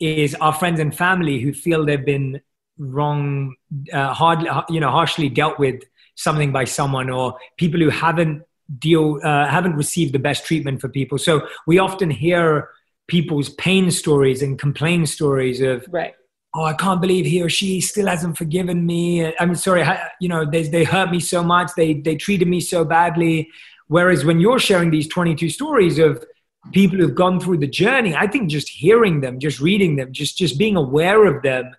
[0.00, 2.40] is our friends and family who feel they've been
[2.78, 3.54] wrong,
[3.92, 5.82] uh, hard, you know, harshly dealt with
[6.16, 8.42] something by someone, or people who haven't
[8.78, 11.18] deal uh, haven't received the best treatment for people.
[11.18, 12.70] So we often hear
[13.06, 16.14] people's pain stories and complaint stories of right
[16.54, 19.34] oh, I can't believe he or she still hasn't forgiven me.
[19.38, 19.84] I'm sorry,
[20.20, 21.72] you know, they, they hurt me so much.
[21.76, 23.50] They, they treated me so badly.
[23.88, 26.24] Whereas when you're sharing these 22 stories of
[26.72, 30.38] people who've gone through the journey, I think just hearing them, just reading them, just,
[30.38, 31.74] just being aware of them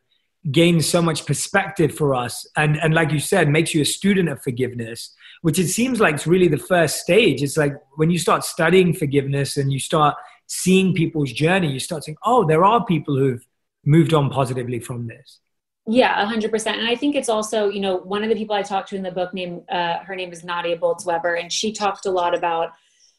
[0.52, 2.48] gains so much perspective for us.
[2.56, 6.16] And, and like you said, makes you a student of forgiveness, which it seems like
[6.16, 7.42] it's really the first stage.
[7.42, 10.16] It's like when you start studying forgiveness and you start
[10.48, 13.46] seeing people's journey, you start saying, oh, there are people who've
[13.86, 15.40] moved on positively from this
[15.88, 18.90] yeah 100% and i think it's also you know one of the people i talked
[18.90, 22.12] to in the book named uh, her name is nadia bolz-weber and she talked a
[22.12, 22.72] lot about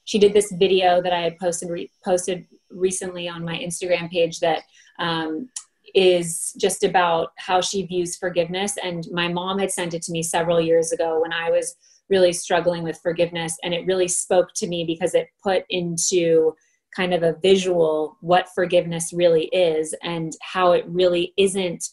[0.06, 4.40] she did this video that i had posted re- posted recently on my instagram page
[4.40, 4.62] that
[4.98, 5.48] um,
[5.94, 8.76] is just about how she views forgiveness.
[8.82, 11.74] And my mom had sent it to me several years ago when i was
[12.08, 13.56] really struggling with forgiveness.
[13.62, 16.54] And it really spoke to me because it put into
[16.94, 21.84] kind of a visual what forgiveness really is and how it really isn't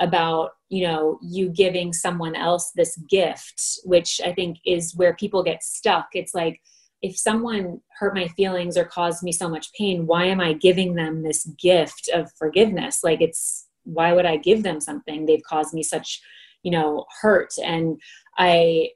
[0.00, 5.42] about you know you giving someone else this gift which i think is where people
[5.42, 6.08] get stuck.
[6.14, 6.60] It's like
[7.02, 10.94] if someone hurt my feelings or caused me so much pain why am i giving
[10.94, 15.74] them this gift of forgiveness like it's why would i give them something they've caused
[15.74, 16.20] me such
[16.62, 18.00] you know hurt and
[18.38, 18.88] i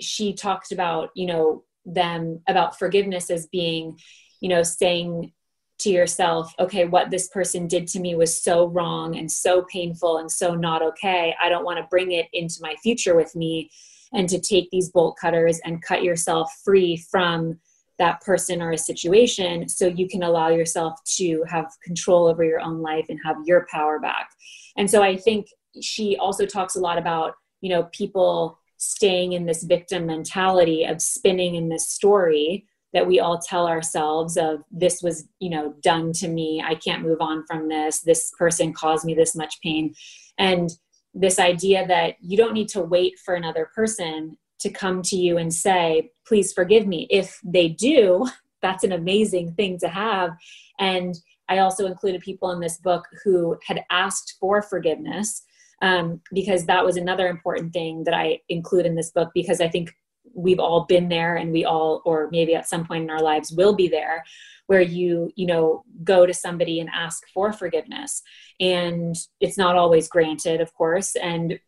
[0.00, 3.98] she talked about you know them about forgiveness as being
[4.40, 5.32] you know saying
[5.78, 10.18] to yourself, okay, what this person did to me was so wrong and so painful
[10.18, 11.34] and so not okay.
[11.42, 13.70] I don't want to bring it into my future with me.
[14.14, 17.58] And to take these bolt cutters and cut yourself free from
[17.98, 22.60] that person or a situation so you can allow yourself to have control over your
[22.60, 24.30] own life and have your power back.
[24.76, 25.46] And so I think
[25.80, 31.00] she also talks a lot about, you know, people staying in this victim mentality of
[31.00, 36.12] spinning in this story that we all tell ourselves of this was you know done
[36.12, 36.62] to me.
[36.64, 38.00] I can't move on from this.
[38.00, 39.94] This person caused me this much pain.
[40.38, 40.70] And
[41.14, 45.38] this idea that you don't need to wait for another person to come to you
[45.38, 47.06] and say please forgive me.
[47.10, 48.26] If they do
[48.62, 50.30] that's an amazing thing to have.
[50.78, 51.14] And
[51.48, 55.42] i also included people in this book who had asked for forgiveness
[55.82, 59.68] um, because that was another important thing that i include in this book because i
[59.68, 59.94] think
[60.34, 63.52] we've all been there and we all or maybe at some point in our lives
[63.52, 64.24] will be there
[64.66, 68.22] where you you know go to somebody and ask for forgiveness
[68.60, 71.58] and it's not always granted of course and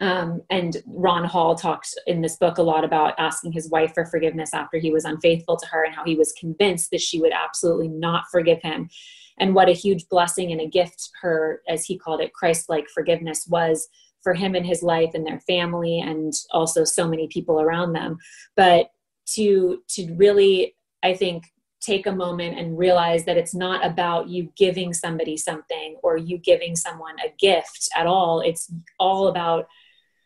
[0.00, 4.04] um, and Ron Hall talks in this book a lot about asking his wife for
[4.04, 7.32] forgiveness after he was unfaithful to her and how he was convinced that she would
[7.32, 8.90] absolutely not forgive him.
[9.38, 12.88] And what a huge blessing and a gift her, as he called it, Christ like
[12.88, 13.88] forgiveness was
[14.22, 18.18] for him and his life and their family and also so many people around them.
[18.56, 18.90] But
[19.34, 21.44] to to really i think
[21.80, 26.36] take a moment and realize that it's not about you giving somebody something or you
[26.38, 28.40] giving someone a gift at all.
[28.40, 29.68] It's all about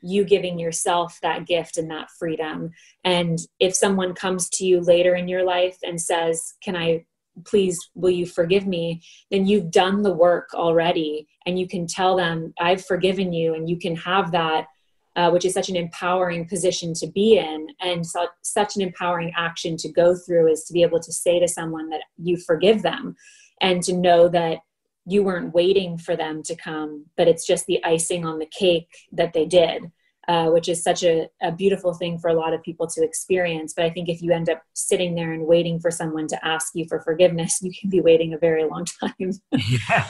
[0.01, 2.70] you giving yourself that gift and that freedom.
[3.05, 7.05] And if someone comes to you later in your life and says can i
[7.45, 9.03] please will you forgive me?
[9.30, 13.68] Then you've done the work already and you can tell them i've forgiven you and
[13.68, 14.66] you can have that
[15.14, 18.05] uh, which is such an empowering position to be in and
[18.41, 21.91] such an empowering action to go through is to be able to say to someone
[21.91, 23.14] that you forgive them
[23.61, 24.59] and to know that
[25.05, 28.89] you weren't waiting for them to come but it's just the icing on the cake
[29.12, 29.91] that they did
[30.28, 33.74] uh, which is such a, a beautiful thing for a lot of people to experience.
[33.74, 36.72] But I think if you end up sitting there and waiting for someone to ask
[36.74, 39.32] you for forgiveness, you can be waiting a very long time.
[39.50, 40.08] yeah,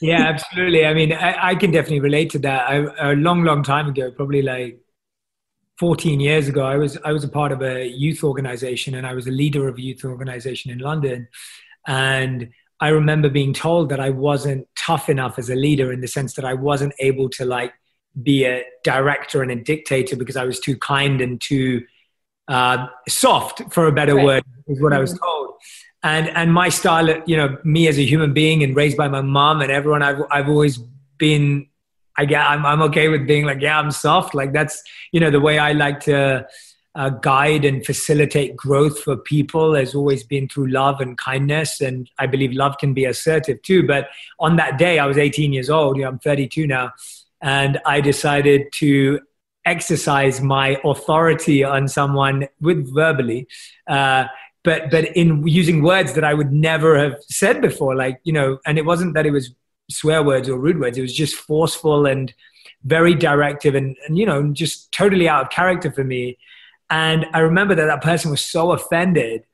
[0.00, 0.84] yeah, absolutely.
[0.84, 2.68] I mean, I, I can definitely relate to that.
[2.68, 4.78] I, a long, long time ago, probably like
[5.78, 9.14] 14 years ago, I was I was a part of a youth organization, and I
[9.14, 11.28] was a leader of a youth organization in London,
[11.86, 12.50] and
[12.80, 16.34] I remember being told that I wasn't tough enough as a leader in the sense
[16.34, 17.72] that I wasn't able to like
[18.22, 21.84] be a director and a dictator because I was too kind and too
[22.48, 24.24] uh, soft, for a better right.
[24.24, 24.98] word, is what mm-hmm.
[24.98, 25.24] I was mm-hmm.
[25.24, 25.54] told.
[26.02, 29.22] And and my style, you know, me as a human being and raised by my
[29.22, 30.78] mom and everyone, I've I've always
[31.18, 31.68] been.
[32.18, 34.34] I get, I'm I'm okay with being like, yeah, I'm soft.
[34.34, 36.46] Like that's you know the way I like to.
[36.94, 41.82] Uh, guide and facilitate growth for people has always been through love and kindness.
[41.82, 43.86] And I believe love can be assertive too.
[43.86, 44.08] But
[44.40, 45.98] on that day, I was 18 years old.
[45.98, 46.92] You know, I'm 32 now
[47.42, 49.20] and I decided to
[49.64, 53.48] exercise my authority on someone with verbally,
[53.88, 54.24] uh,
[54.62, 57.94] but but in using words that I would never have said before.
[57.94, 59.54] Like you know, and it wasn't that it was
[59.90, 62.32] swear words or rude words; it was just forceful and
[62.84, 66.38] very directive, and, and you know, just totally out of character for me.
[66.88, 69.44] And I remember that that person was so offended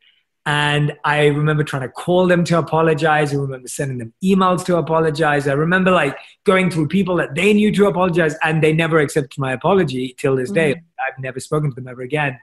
[0.45, 3.32] and I remember trying to call them to apologize.
[3.32, 5.47] I remember sending them emails to apologize.
[5.47, 9.38] I remember like going through people that they knew to apologize and they never accepted
[9.38, 10.72] my apology till this day.
[10.72, 10.84] Mm-hmm.
[11.09, 12.40] I've never spoken to them ever again.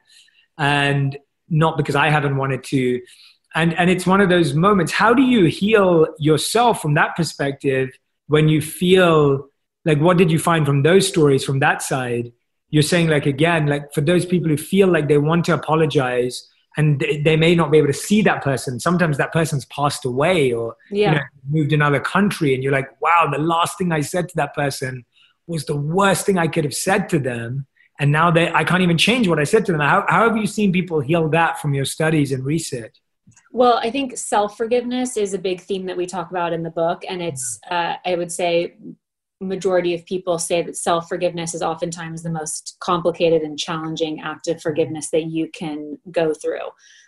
[0.57, 1.17] And
[1.49, 3.01] not because I haven't wanted to.
[3.53, 4.93] And, and it's one of those moments.
[4.93, 7.89] How do you heal yourself from that perspective
[8.27, 9.49] when you feel
[9.83, 12.31] like, what did you find from those stories from that side?
[12.69, 16.47] You're saying, like, again, like for those people who feel like they want to apologize,
[16.79, 18.79] and they may not be able to see that person.
[18.79, 21.09] Sometimes that person's passed away or yeah.
[21.09, 24.35] you know, moved another country, and you're like, wow, the last thing I said to
[24.37, 25.05] that person
[25.45, 27.67] was the worst thing I could have said to them.
[27.99, 29.81] And now they, I can't even change what I said to them.
[29.81, 32.95] How, how have you seen people heal that from your studies and research?
[33.51, 36.69] Well, I think self forgiveness is a big theme that we talk about in the
[36.69, 37.03] book.
[37.09, 38.75] And it's, uh, I would say,
[39.41, 44.47] majority of people say that self forgiveness is oftentimes the most complicated and challenging act
[44.47, 46.67] of forgiveness that you can go through.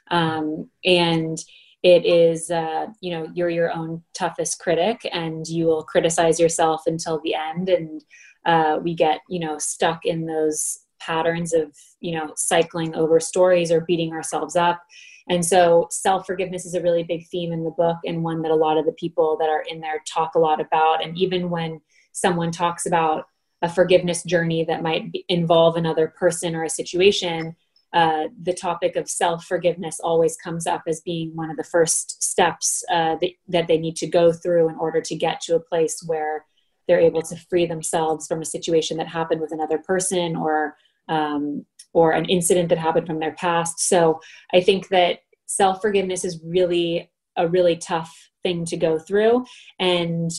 [0.10, 1.38] Um, and
[1.84, 6.84] it is uh, you know you're your own toughest critic and you will criticize yourself
[6.86, 7.70] until the end.
[7.70, 8.04] And
[8.46, 13.72] uh, we get you know stuck in those patterns of you know cycling over stories
[13.72, 14.82] or beating ourselves up.
[15.28, 18.52] And so self forgiveness is a really big theme in the book and one that
[18.52, 21.04] a lot of the people that are in there talk a lot about.
[21.04, 21.82] And even when
[22.12, 23.26] someone talks about
[23.62, 27.56] a forgiveness journey that might involve another person or a situation
[27.94, 32.24] uh, the topic of self forgiveness always comes up as being one of the first
[32.24, 35.60] steps uh, that, that they need to go through in order to get to a
[35.60, 36.46] place where
[36.88, 40.76] they're able to free themselves from a situation that happened with another person or
[41.10, 43.80] um, or an incident that happened from their past.
[43.82, 44.22] So
[44.54, 49.46] I think that self forgiveness is really a really tough thing to go through,
[49.80, 50.32] and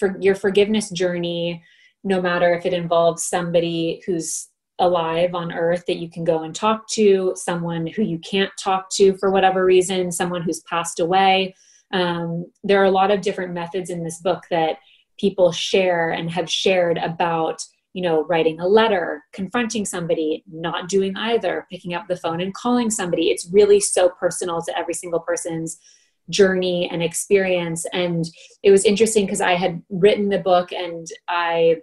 [0.00, 1.62] for your forgiveness journey,
[2.02, 4.48] no matter if it involves somebody who's
[4.80, 8.90] alive on earth that you can go and talk to, someone who you can't talk
[8.90, 11.54] to for whatever reason, someone who's passed away.
[11.92, 14.78] Um, there are a lot of different methods in this book that
[15.20, 21.14] people share and have shared about you know writing a letter confronting somebody not doing
[21.16, 25.18] either picking up the phone and calling somebody it's really so personal to every single
[25.18, 25.80] person's
[26.28, 27.86] journey and experience.
[27.92, 28.24] And
[28.62, 31.76] it was interesting because i had written the book and i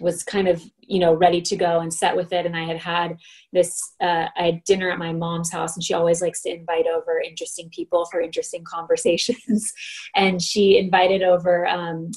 [0.00, 2.46] was kind of you know ready to go and set with it.
[2.46, 3.18] And i had had
[3.52, 6.86] this uh, i had dinner at my mom's house and she always likes to invite
[6.86, 9.72] over interesting people for interesting conversations.
[10.14, 12.10] And she invited over um,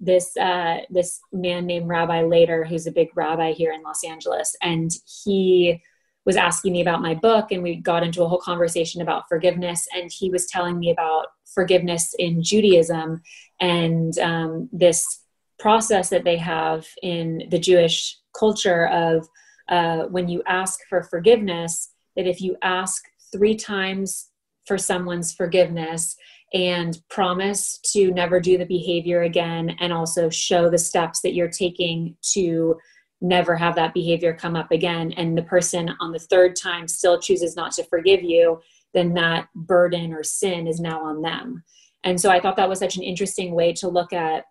[0.00, 4.56] this uh, this man named rabbi Leder who's a big rabbi here in los angeles.
[4.62, 4.90] And
[5.24, 5.82] he
[6.28, 9.88] was asking me about my book and we got into a whole conversation about forgiveness
[9.96, 13.20] and he was telling me about forgiveness in judaism
[13.60, 15.24] and um, this
[15.58, 19.28] process that they have in the Jewish culture of
[19.68, 23.02] uh, when you ask for forgiveness, that if you ask
[23.32, 24.30] three times
[24.66, 26.16] for someone's forgiveness
[26.54, 31.50] and promise to never do the behavior again, and also show the steps that you're
[31.50, 32.76] taking to
[33.20, 37.20] never have that behavior come up again, and the person on the third time still
[37.20, 38.60] chooses not to forgive you,
[38.94, 41.62] then that burden or sin is now on them.
[42.04, 44.44] And so I thought that was such an interesting way to look at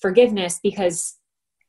[0.00, 1.16] forgiveness because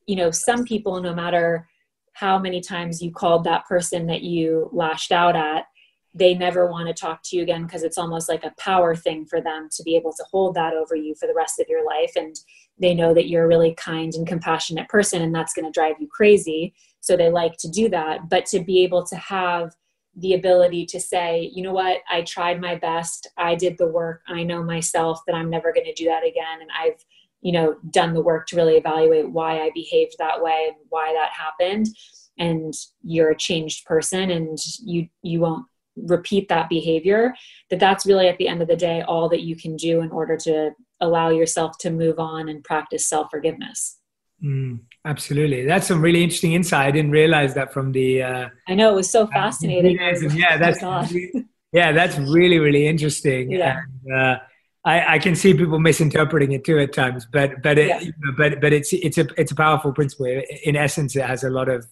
[0.05, 1.67] you know some people no matter
[2.13, 5.65] how many times you called that person that you lashed out at
[6.15, 9.25] they never want to talk to you again because it's almost like a power thing
[9.25, 11.85] for them to be able to hold that over you for the rest of your
[11.85, 12.35] life and
[12.79, 15.95] they know that you're a really kind and compassionate person and that's going to drive
[15.99, 16.73] you crazy.
[17.01, 18.29] So they like to do that.
[18.29, 19.75] But to be able to have
[20.15, 22.01] the ability to say you know what?
[22.09, 23.27] I tried my best.
[23.37, 24.21] I did the work.
[24.27, 26.61] I know myself that i'm never going to do that again.
[26.61, 27.05] And i've
[27.41, 31.13] you know done the work to really evaluate why i behaved that way and why
[31.13, 31.87] that happened.
[32.37, 32.73] And
[33.03, 35.65] you're a changed person and you you won't
[35.95, 37.33] repeat that behavior.
[37.69, 40.11] That that's really at the end of the day all that you can do in
[40.11, 40.71] order to
[41.01, 43.97] allow yourself to move on and practice self-forgiveness
[44.43, 48.75] mm, absolutely that's some really interesting insight i didn't realize that from the uh, i
[48.75, 49.97] know it was so fascinating
[50.35, 50.81] yeah that's
[51.71, 53.81] yeah that's really really interesting yeah.
[54.05, 54.39] and, uh,
[54.85, 57.99] I, I, can see people misinterpreting it too at times, but but it, yeah.
[57.99, 60.41] you know, but but it's it's a it's a powerful principle.
[60.63, 61.85] In essence, it has a lot of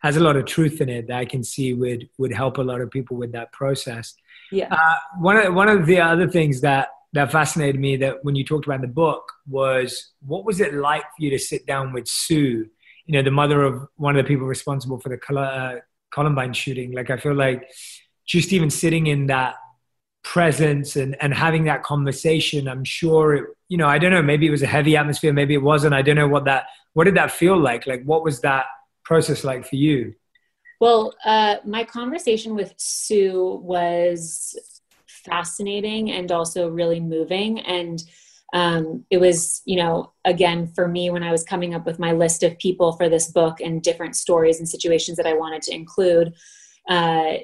[0.00, 2.62] has a lot of truth in it that I can see would would help a
[2.62, 4.14] lot of people with that process.
[4.50, 4.68] Yeah.
[4.70, 8.44] Uh, one of one of the other things that that fascinated me that when you
[8.44, 12.06] talked about the book was what was it like for you to sit down with
[12.06, 12.68] Sue,
[13.06, 15.76] you know, the mother of one of the people responsible for the uh,
[16.12, 16.92] Columbine shooting.
[16.92, 17.68] Like I feel like
[18.26, 19.56] just even sitting in that
[20.22, 24.46] presence and, and having that conversation i'm sure it you know i don't know maybe
[24.46, 27.16] it was a heavy atmosphere maybe it wasn't i don't know what that what did
[27.16, 27.86] that feel like?
[27.86, 28.66] Like what was that
[29.04, 30.14] process like for you?
[30.80, 34.58] Well uh, my conversation with sue was
[35.24, 38.02] fascinating and also really moving and
[38.52, 42.12] um, it was you know again for me when i was coming up with my
[42.12, 45.74] list of people for this book and different stories and situations that i wanted to
[45.74, 46.34] include
[46.88, 47.34] uh,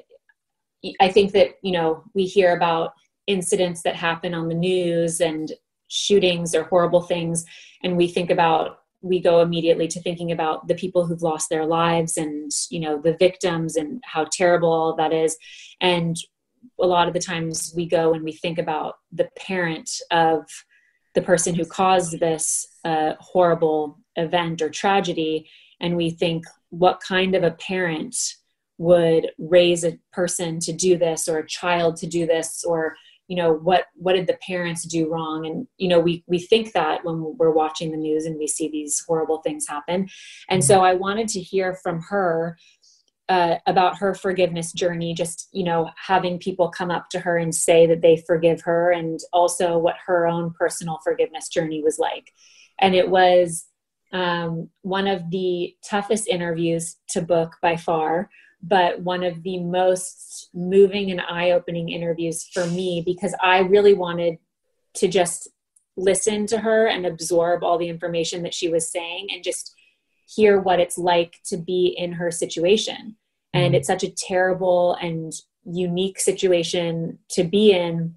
[0.99, 2.93] I think that, you know, we hear about
[3.25, 5.51] incidents that happen on the news and
[5.87, 7.45] shootings or horrible things,
[7.83, 11.65] and we think about, we go immediately to thinking about the people who've lost their
[11.65, 15.37] lives and, you know, the victims and how terrible all that is.
[15.79, 16.15] And
[16.79, 20.45] a lot of the times we go and we think about the parent of
[21.15, 25.49] the person who caused this uh, horrible event or tragedy,
[25.79, 28.15] and we think, what kind of a parent
[28.77, 32.63] would raise a person to do this or a child to do this?
[32.63, 32.95] Or
[33.27, 35.47] you know what what did the parents do wrong?
[35.47, 38.69] And you know we we think that when we're watching the news and we see
[38.69, 40.07] these horrible things happen.
[40.49, 42.57] And so i wanted to hear from her
[43.29, 47.53] uh, about her forgiveness journey just you know having people come up to her and
[47.53, 52.31] say that they forgive her and also what her own personal forgiveness journey was like
[52.79, 53.65] and it was
[54.13, 58.29] um, one of the toughest interviews to book by far
[58.63, 64.37] but one of the most moving and eye-opening interviews for me because i really wanted
[64.93, 65.49] to just
[65.97, 69.73] listen to her and absorb all the information that she was saying and just
[70.27, 73.15] hear what it's like to be in her situation.
[73.53, 73.75] And mm-hmm.
[73.75, 75.33] it's such a terrible and
[75.65, 78.15] unique situation to be in.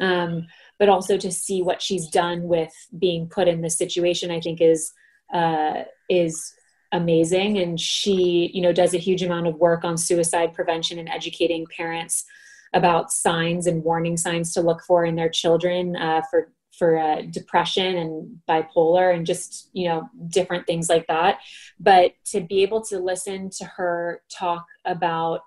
[0.00, 0.46] Um,
[0.78, 4.60] but also to see what she's done with being put in this situation, I think
[4.60, 4.92] is
[5.34, 6.54] uh, is
[6.92, 7.58] amazing.
[7.58, 11.66] And she, you know, does a huge amount of work on suicide prevention and educating
[11.76, 12.24] parents
[12.72, 17.22] about signs and warning signs to look for in their children uh, for for uh,
[17.22, 21.38] depression and bipolar and just you know different things like that.
[21.78, 25.42] But to be able to listen to her talk about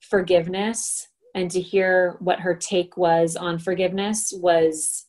[0.00, 5.06] forgiveness and to hear what her take was on forgiveness was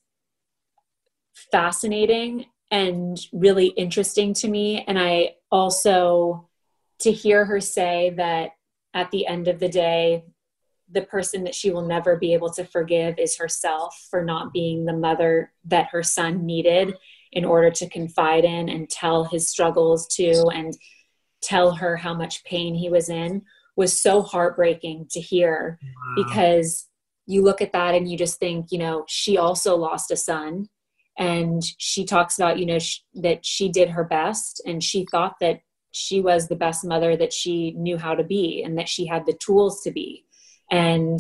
[1.52, 4.84] fascinating and really interesting to me.
[4.88, 6.50] And i also
[7.00, 8.52] to hear her say that
[8.94, 10.24] at the end of the day
[10.92, 14.86] the person that she will never be able to forgive is herself for not being
[14.86, 16.96] the mother that her son needed
[17.32, 20.78] in order to confide in and tell his struggles to and
[21.42, 23.42] tell her how much pain he was in
[23.76, 26.24] was so heartbreaking to hear wow.
[26.24, 26.88] because
[27.26, 30.68] you look at that and you just think you know she also lost a son
[31.18, 35.36] and she talks about you know sh- that she did her best and she thought
[35.42, 35.60] that
[35.92, 39.26] she was the best mother that she knew how to be and that she had
[39.26, 40.24] the tools to be
[40.72, 41.20] and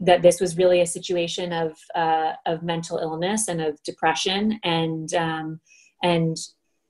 [0.00, 4.58] that this was really a situation of uh, of mental illness and of depression.
[4.64, 5.60] And um,
[6.02, 6.36] and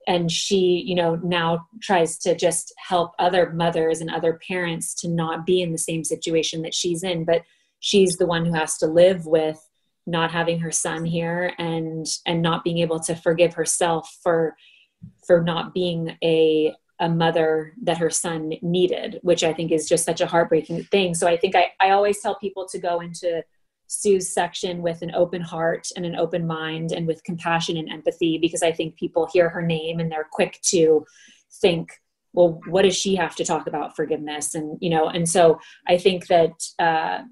[0.09, 5.09] and she you know now tries to just help other mothers and other parents to
[5.09, 7.25] not be in the same situation that she's in.
[7.25, 7.43] But
[7.81, 9.61] she's the one who has to live with
[10.07, 14.57] not having her son here and and not being able to forgive herself for
[15.27, 20.05] for not being a a mother that her son needed, which I think is just
[20.05, 21.15] such a heartbreaking thing.
[21.15, 23.43] So I think I, I always tell people to go into
[23.89, 28.39] Sue's section with an open heart and an open mind and with compassion and empathy
[28.39, 31.05] because I think people hear her name and they're quick to
[31.61, 31.91] think,
[32.33, 34.55] well, what does she have to talk about forgiveness?
[34.55, 37.23] And, you know, and so I think that uh,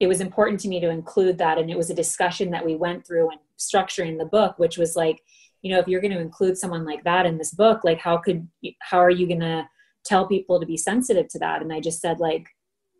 [0.00, 1.58] it was important to me to include that.
[1.58, 4.96] And it was a discussion that we went through and structuring the book, which was
[4.96, 5.22] like,
[5.62, 8.16] you know if you're going to include someone like that in this book like how
[8.18, 8.46] could
[8.80, 9.66] how are you going to
[10.04, 11.62] tell people to be sensitive to that?
[11.62, 12.46] And i just said like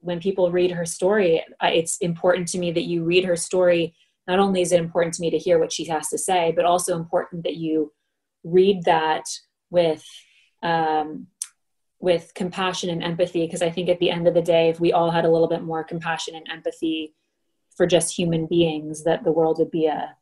[0.01, 3.95] when people read her story it's important to me that you read her story.
[4.27, 6.65] Not only is it important to me to hear what she has to say but
[6.65, 7.93] also important that you
[8.45, 9.25] read that
[9.71, 10.05] with
[10.63, 11.27] um,
[11.99, 13.45] with compassion and empathy.
[13.47, 15.49] Because i think at the end of the day if we all had a little
[15.49, 17.15] bit more compassion and empathy
[17.77, 20.15] for just human beings that the world would be a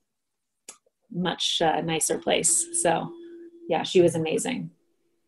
[1.12, 2.66] much uh, nicer place.
[2.82, 3.11] So,
[3.68, 4.70] yeah, she was amazing.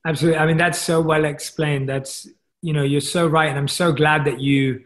[0.06, 0.38] Absolutely.
[0.38, 1.88] I mean, that's so well explained.
[1.88, 2.28] That's,
[2.60, 3.48] you know, you're so right.
[3.48, 4.84] And I'm so glad that you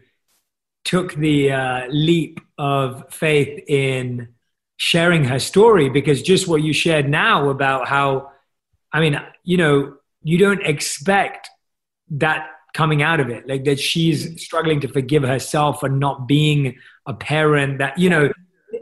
[0.85, 4.29] took the uh, leap of faith in
[4.77, 8.31] sharing her story because just what you shared now about how,
[8.93, 11.49] I mean, you know, you don't expect
[12.11, 16.77] that coming out of it, like that she's struggling to forgive herself for not being
[17.07, 18.31] a parent that, you know,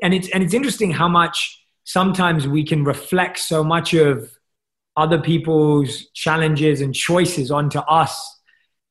[0.03, 4.31] and it's, and it's interesting how much sometimes we can reflect so much of
[4.97, 8.35] other people's challenges and choices onto us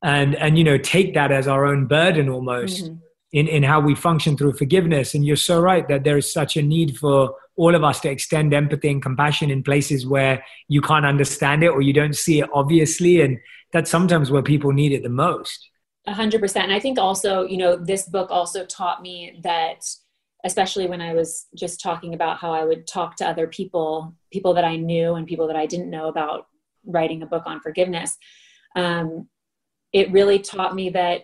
[0.04, 2.96] and and you know take that as our own burden almost mm-hmm.
[3.32, 5.16] in in how we function through forgiveness.
[5.16, 8.10] And you're so right that there is such a need for all of us to
[8.10, 12.42] extend empathy and compassion in places where you can't understand it or you don't see
[12.42, 13.22] it obviously.
[13.22, 13.40] And
[13.72, 15.70] that's sometimes where people need it the most.
[16.06, 16.66] A hundred percent.
[16.66, 19.86] And i think also you know this book also taught me that
[20.44, 24.54] especially when I was just talking about how I would talk to other people, people
[24.56, 26.48] that I knew and people that I didn't know about
[26.86, 28.18] writing a book on forgiveness.
[28.76, 29.30] Um,
[29.94, 31.24] it really taught me that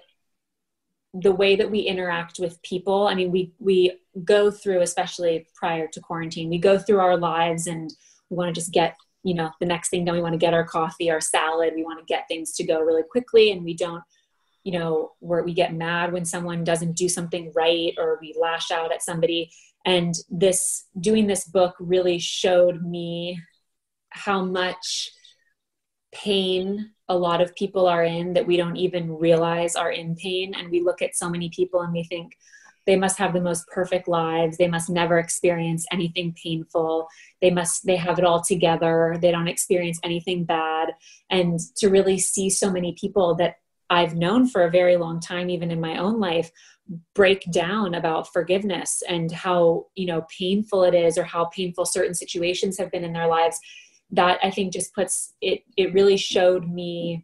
[1.14, 5.88] the way that we interact with people, I mean, we, we go through, especially prior
[5.88, 7.92] to quarantine, we go through our lives and
[8.30, 10.16] we want to just get, you know, the next thing done.
[10.16, 11.74] We want to get our coffee, our salad.
[11.76, 14.04] We want to get things to go really quickly and we don't
[14.64, 18.72] you know where we get mad when someone doesn't do something right or we lash
[18.72, 19.52] out at somebody.
[19.86, 23.40] And this doing this book really showed me
[24.10, 25.10] how much
[26.12, 30.54] pain a lot of people are in that we don't even realize are in pain.
[30.56, 32.38] And we look at so many people and we think
[32.86, 34.58] they must have the most perfect lives.
[34.58, 37.08] They must never experience anything painful.
[37.42, 39.18] They must they have it all together.
[39.22, 40.90] They don't experience anything bad.
[41.30, 43.58] And to really see so many people that
[43.90, 46.52] I've known for a very long time, even in my own life,
[47.14, 52.14] break down about forgiveness and how you know painful it is or how painful certain
[52.14, 53.60] situations have been in their lives.
[54.12, 57.24] That i think just puts it it really showed me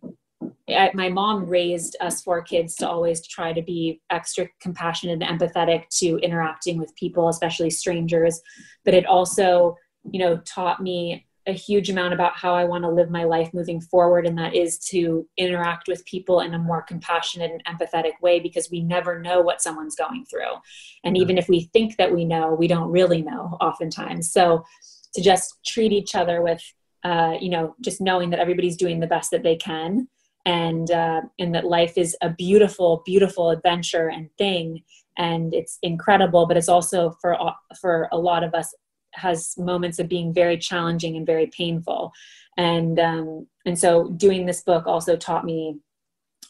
[0.94, 5.88] my mom raised us four kids to always try to be extra compassionate and empathetic
[6.00, 8.42] to interacting with people especially strangers.
[8.84, 9.78] But it also
[10.12, 13.54] you know taught me a huge amount about how I want to live my life
[13.54, 18.14] moving forward, and that is to interact with people in a more compassionate and empathetic
[18.22, 20.54] way because we never know what someone's going through.
[21.04, 24.32] And even if we think that we know, we don't really know oftentimes.
[24.32, 24.64] So
[25.14, 26.62] to just treat each other with,
[27.04, 30.08] uh, you know, just knowing that everybody's doing the best that they can.
[30.48, 34.84] And uh, and that life is a beautiful, beautiful adventure and thing,
[35.18, 36.46] and it's incredible.
[36.46, 37.36] But it's also for
[37.82, 38.72] for a lot of us
[39.16, 42.12] has moments of being very challenging and very painful.
[42.58, 45.80] And um, and so doing this book also taught me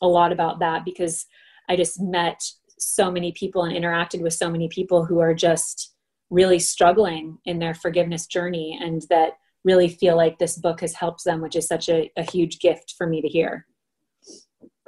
[0.02, 1.26] a lot about that because
[1.70, 2.42] i just met
[2.78, 5.94] so many people and interacted with so many people who are just
[6.30, 11.24] really struggling in their forgiveness journey and that really feel like this book has helped
[11.24, 13.66] them which is such a, a huge gift for me to hear.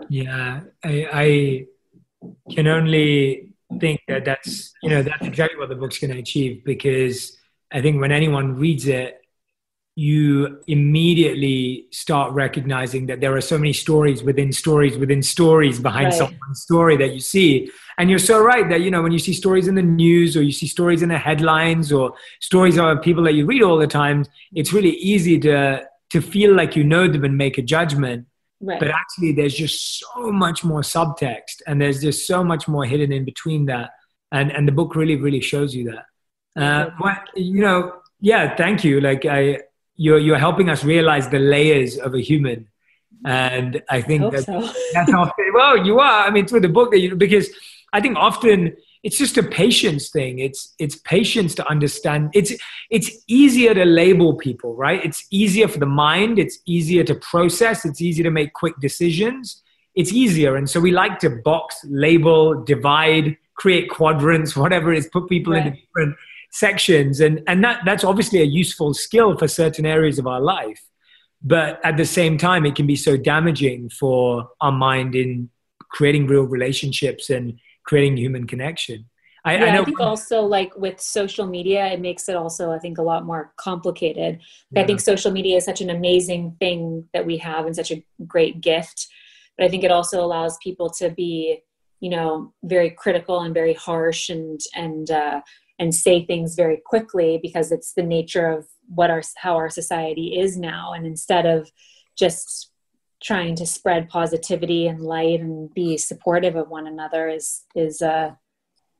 [0.09, 1.65] Yeah I, I
[2.53, 6.63] can only think that that's you know that's exactly what the book's going to achieve
[6.65, 7.37] because
[7.71, 9.21] I think when anyone reads it,
[9.97, 16.05] you immediately start recognizing that there are so many stories within stories within stories behind
[16.05, 16.13] right.
[16.13, 17.71] someone's story that you see.
[17.97, 20.43] And you're so right that, you know, when you see stories in the news or
[20.43, 23.87] you see stories in the headlines or stories of people that you read all the
[23.87, 28.27] time, it's really easy to, to feel like you know them and make a judgment.
[28.61, 28.79] Right.
[28.79, 33.11] But actually, there's just so much more subtext and there's just so much more hidden
[33.11, 33.89] in between that.
[34.31, 36.05] And, and the book really, really shows you that.
[36.57, 36.89] Uh,
[37.35, 38.99] you know, yeah, thank you.
[38.99, 39.59] Like I,
[39.95, 42.67] you're you're helping us realize the layers of a human,
[43.25, 44.73] and I think I that, so.
[44.93, 45.11] that's
[45.53, 46.27] well, you are.
[46.27, 47.49] I mean, through the book that you because
[47.93, 50.39] I think often it's just a patience thing.
[50.39, 52.31] It's it's patience to understand.
[52.33, 52.53] It's
[52.89, 55.03] it's easier to label people, right?
[55.03, 56.39] It's easier for the mind.
[56.39, 57.85] It's easier to process.
[57.85, 59.61] It's easier to make quick decisions.
[59.95, 65.07] It's easier, and so we like to box, label, divide, create quadrants, whatever it is,
[65.07, 65.67] put people right.
[65.67, 66.15] into different
[66.51, 70.81] sections and and that that's obviously a useful skill for certain areas of our life
[71.43, 75.49] but at the same time it can be so damaging for our mind in
[75.89, 79.05] creating real relationships and creating human connection
[79.47, 82.79] I, yeah, I, I, think also like with social media, it makes it also, I
[82.79, 84.39] think, a lot more complicated.
[84.71, 84.81] Yeah.
[84.81, 88.03] I think social media is such an amazing thing that we have and such a
[88.27, 89.07] great gift.
[89.57, 91.61] But I think it also allows people to be,
[92.01, 95.39] you know, very critical and very harsh and and uh,
[95.79, 100.39] and say things very quickly because it's the nature of what our how our society
[100.39, 100.93] is now.
[100.93, 101.71] And instead of
[102.17, 102.71] just
[103.21, 108.31] trying to spread positivity and light and be supportive of one another is is uh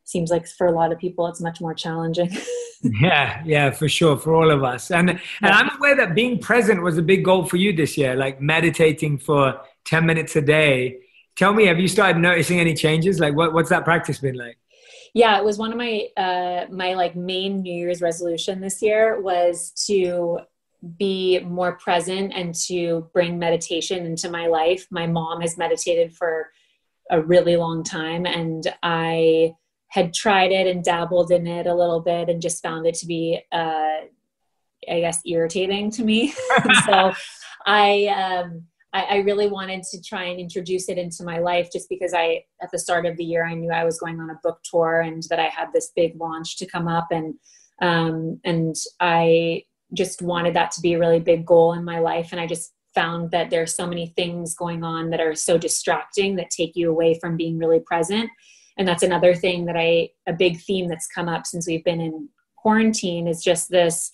[0.03, 2.30] seems like for a lot of people it's much more challenging.
[2.84, 4.91] Yeah yeah for sure for all of us.
[4.91, 8.15] And and i'm aware that being present was a big goal for you this year
[8.15, 10.99] like meditating for 10 minutes a day.
[11.36, 13.19] Tell me have you started noticing any changes?
[13.19, 14.59] Like what, what's that practice been like
[15.14, 19.22] yeah it was one of my uh my like main new year's resolution this year
[19.22, 20.39] was to
[20.97, 24.88] be more present and to bring meditation into my life.
[24.91, 26.51] My mom has meditated for
[27.10, 29.53] a really long time and i
[29.88, 33.05] had tried it and dabbled in it a little bit and just found it to
[33.05, 34.01] be uh
[34.89, 36.34] i guess irritating to me.
[36.86, 37.14] So
[37.66, 38.64] i um
[38.98, 42.43] I, I, really wanted to try and introduce it into my life just because I,
[42.64, 45.02] at the start of the year, I knew I was going on a book tour
[45.02, 47.08] and that I had this big launch to come up.
[47.12, 47.36] And,
[47.80, 52.30] um, and I just wanted that to be a really big goal in my life.
[52.32, 56.36] And I just found that there's so many things going on that are so distracting
[56.38, 58.32] that take you away from being really present.
[58.80, 62.02] And that's another thing that I, a big theme that's come up since we've been
[62.02, 64.12] in quarantine is just this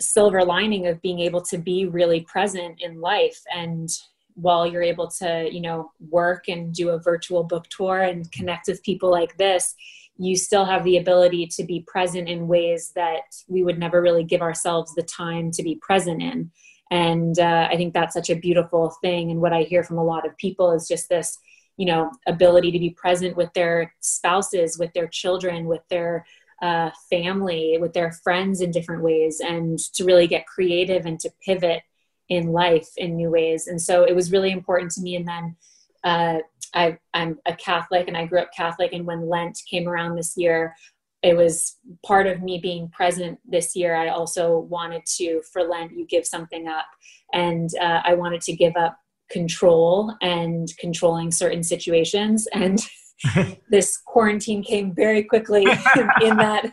[0.00, 3.40] silver lining of being able to be really present in life.
[3.54, 3.88] And
[4.36, 8.68] while you're able to you know work and do a virtual book tour and connect
[8.68, 9.74] with people like this
[10.18, 14.24] you still have the ability to be present in ways that we would never really
[14.24, 16.50] give ourselves the time to be present in.
[16.90, 19.30] And uh, i think that's such a beautiful thing.
[19.30, 21.38] And what i hear from a lot of people is just this
[21.76, 26.24] you know ability to be present with their spouses with their children with their
[26.62, 31.30] uh, family, with their friends in different ways, and to really get creative and to
[31.44, 31.82] pivot
[32.28, 33.66] in life in new ways.
[33.66, 35.16] And so it was really important to me.
[35.16, 35.56] And then
[36.02, 36.38] uh,
[36.74, 38.92] I, I'm a Catholic and I grew up Catholic.
[38.92, 40.74] And when Lent came around this year,
[41.22, 43.96] it was part of me being present this year.
[43.96, 46.86] I also wanted to, for Lent, you give something up.
[47.32, 48.98] And uh, I wanted to give up
[49.30, 52.78] control and controlling certain situations and
[53.70, 55.62] this quarantine came very quickly
[56.22, 56.72] in, that.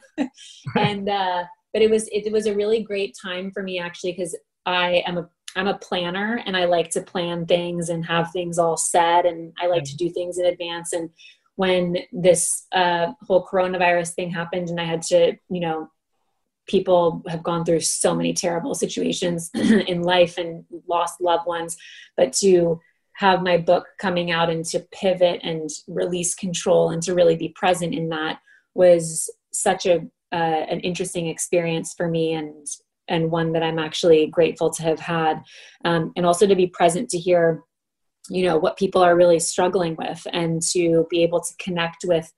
[0.76, 4.12] And uh, but it was it, it was a really great time for me actually
[4.12, 8.32] because i am a i'm a planner and i like to plan things and have
[8.32, 10.94] things all set and i like to do things in advance.
[10.94, 11.10] And
[11.56, 15.90] when this uh, whole coronavirus thing happened and i had to you know
[16.66, 21.76] people have gone through so many terrible situations in life and lost loved ones
[22.16, 22.80] but to
[23.16, 27.50] have my book coming out and to pivot and release control and to really be
[27.50, 28.40] present in that
[28.74, 30.02] was such a
[30.32, 32.68] uh, an interesting experience for me and
[33.08, 35.44] and one that I'm actually grateful to have had.
[35.84, 37.64] Um, and also to be present to hear
[38.30, 42.32] you know what people are really struggling with and to be able to connect with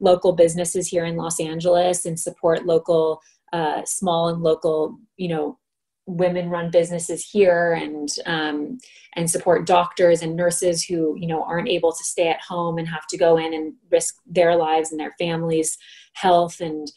[0.00, 3.20] local businesses here in Los Angeles and support local
[3.52, 5.58] uh, small and local you know
[6.06, 8.78] women run businesses here and um,
[9.14, 12.88] and support doctors and nurses who you know aren't able to stay at home and
[12.88, 15.78] have to go in and risk their lives and their families
[16.14, 16.60] health.
[16.60, 16.90] And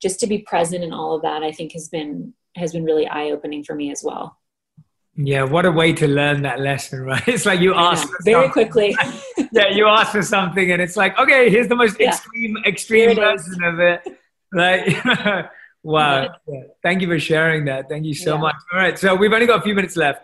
[0.00, 3.06] just to be present in all of that i think has been has been really
[3.08, 4.38] eye opening for me as well.
[5.16, 7.26] Yeah what a way to learn that lesson right?
[7.26, 8.96] It's like you ask very quickly.
[9.52, 12.08] Yeah you ask for something and it's like okay here's the most yeah.
[12.08, 14.00] extreme extreme version of it
[14.52, 14.96] like
[15.84, 16.34] Wow.
[16.48, 16.62] Yeah.
[16.82, 17.88] Thank you for sharing that.
[17.88, 18.40] Thank you so yeah.
[18.40, 18.56] much.
[18.72, 18.98] All right.
[18.98, 20.22] So we've only got a few minutes left,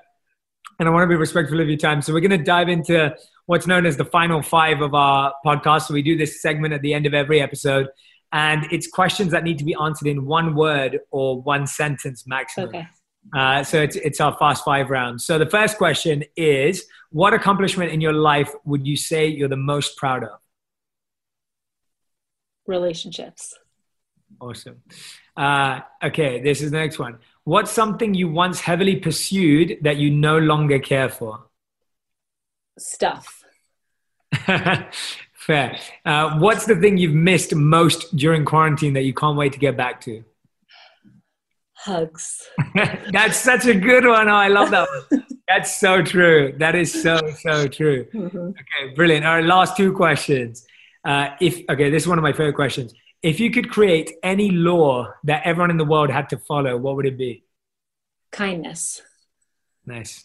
[0.78, 2.00] and I want to be respectful of your time.
[2.00, 3.14] So we're going to dive into
[3.46, 5.82] what's known as the final five of our podcast.
[5.82, 7.88] So we do this segment at the end of every episode,
[8.32, 12.70] and it's questions that need to be answered in one word or one sentence maximum.
[12.70, 12.88] Okay.
[13.36, 15.20] Uh, so it's, it's our fast five round.
[15.20, 19.56] So the first question is What accomplishment in your life would you say you're the
[19.56, 20.38] most proud of?
[22.66, 23.54] Relationships.
[24.40, 24.82] Awesome.
[25.36, 27.18] Uh, okay, this is the next one.
[27.44, 31.46] What's something you once heavily pursued that you no longer care for?
[32.78, 33.44] Stuff.
[35.32, 35.78] Fair.
[36.04, 39.76] Uh, what's the thing you've missed most during quarantine that you can't wait to get
[39.76, 40.22] back to?
[41.74, 42.46] Hugs.
[43.10, 44.28] That's such a good one.
[44.28, 45.24] Oh, I love that one.
[45.48, 46.54] That's so true.
[46.58, 48.04] That is so, so true.
[48.12, 48.38] Mm-hmm.
[48.38, 49.24] Okay, brilliant.
[49.24, 50.66] All right, last two questions.
[51.04, 52.92] Uh, if okay, this is one of my favorite questions.
[53.22, 56.96] If you could create any law that everyone in the world had to follow, what
[56.96, 57.44] would it be?
[58.32, 59.02] Kindness.
[59.84, 60.24] Nice.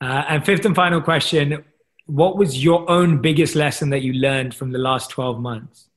[0.00, 1.64] Uh, and fifth and final question
[2.06, 5.89] What was your own biggest lesson that you learned from the last 12 months?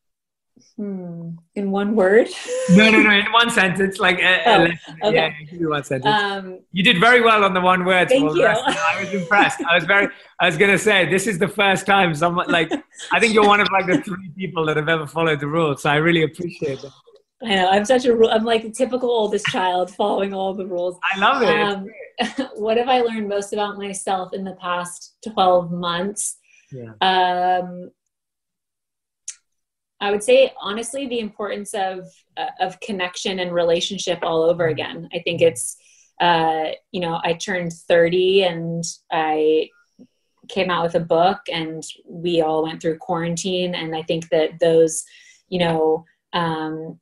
[0.77, 1.35] Hmm.
[1.53, 2.27] In one word?
[2.71, 3.11] no, no, no.
[3.11, 4.63] In one sentence, like a, oh,
[5.03, 5.35] a okay.
[5.51, 6.15] yeah, one sentence.
[6.15, 8.09] Um, you did very well on the one word.
[8.09, 8.45] Thank you.
[8.45, 9.61] I was impressed.
[9.69, 10.07] I was very.
[10.39, 12.71] I was gonna say this is the first time someone like.
[13.11, 15.83] I think you're one of like the three people that have ever followed the rules.
[15.83, 16.91] So I really appreciate it.
[17.43, 17.69] I know.
[17.69, 18.29] I'm such a.
[18.29, 20.97] I'm like the typical oldest child following all the rules.
[21.13, 21.49] I love it.
[21.49, 26.37] Um, what have I learned most about myself in the past 12 months?
[26.71, 26.93] Yeah.
[27.01, 27.91] Um,
[30.03, 35.07] I would say honestly the importance of uh, of connection and relationship all over again.
[35.13, 35.77] I think it's
[36.19, 39.69] uh, you know I turned 30 and I
[40.49, 43.75] came out with a book and we all went through quarantine.
[43.75, 45.05] And I think that those
[45.47, 46.99] you know um,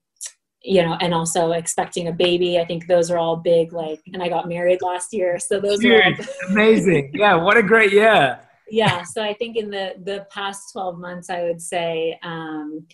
[0.61, 4.21] you know and also expecting a baby I think those are all big like and
[4.21, 7.13] I got married last year so those Dude, are all amazing.
[7.15, 8.39] Yeah what a great year
[8.71, 12.85] yeah so i think in the the past 12 months i would say um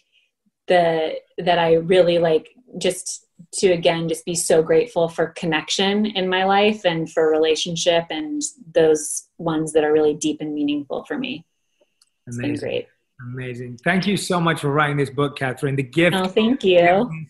[0.67, 6.27] the that i really like just to again just be so grateful for connection in
[6.27, 8.41] my life and for relationship and
[8.73, 11.45] those ones that are really deep and meaningful for me
[12.25, 12.53] it's Amazing.
[12.53, 12.87] been great
[13.33, 13.79] Amazing.
[13.83, 15.75] Thank you so much for writing this book, Katherine.
[15.75, 16.15] The gift.
[16.15, 17.27] Oh, thank you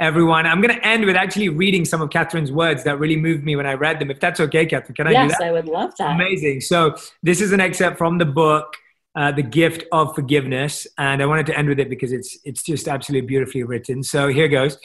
[0.00, 0.46] everyone.
[0.46, 3.54] I'm going to end with actually reading some of Katherine's words that really moved me
[3.54, 4.10] when I read them.
[4.10, 5.42] If that's okay, Katherine, can I yes, do that?
[5.42, 6.14] I would love that.
[6.14, 6.62] Amazing.
[6.62, 8.74] So this is an excerpt from the book,
[9.14, 12.62] uh, "The Gift of Forgiveness," and I wanted to end with it because it's it's
[12.62, 14.02] just absolutely beautifully written.
[14.02, 14.78] So here goes.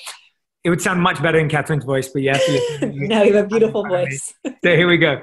[0.63, 2.41] It would sound much better in Katherine's voice, but yes.
[2.81, 4.33] no, you have a beautiful voice.
[4.43, 5.21] so here we go.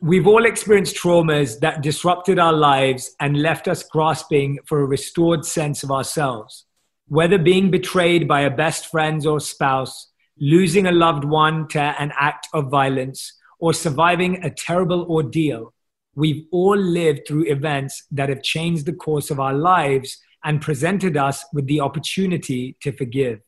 [0.00, 5.44] We've all experienced traumas that disrupted our lives and left us grasping for a restored
[5.44, 6.64] sense of ourselves
[7.10, 12.12] whether being betrayed by a best friend or spouse, losing a loved one to an
[12.16, 15.74] act of violence, or surviving a terrible ordeal,
[16.14, 21.16] we've all lived through events that have changed the course of our lives and presented
[21.16, 23.40] us with the opportunity to forgive.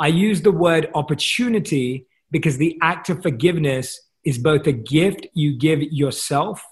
[0.00, 5.56] I use the word opportunity because the act of forgiveness is both a gift you
[5.56, 6.64] give yourself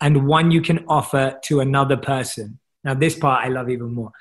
[0.00, 2.58] and one you can offer to another person.
[2.84, 4.12] Now, this part I love even more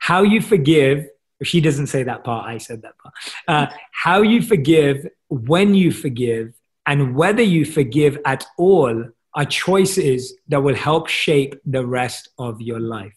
[0.00, 1.06] how you forgive
[1.42, 3.14] she doesn't say that part i said that part
[3.48, 6.52] uh, how you forgive when you forgive
[6.86, 12.60] and whether you forgive at all are choices that will help shape the rest of
[12.60, 13.16] your life.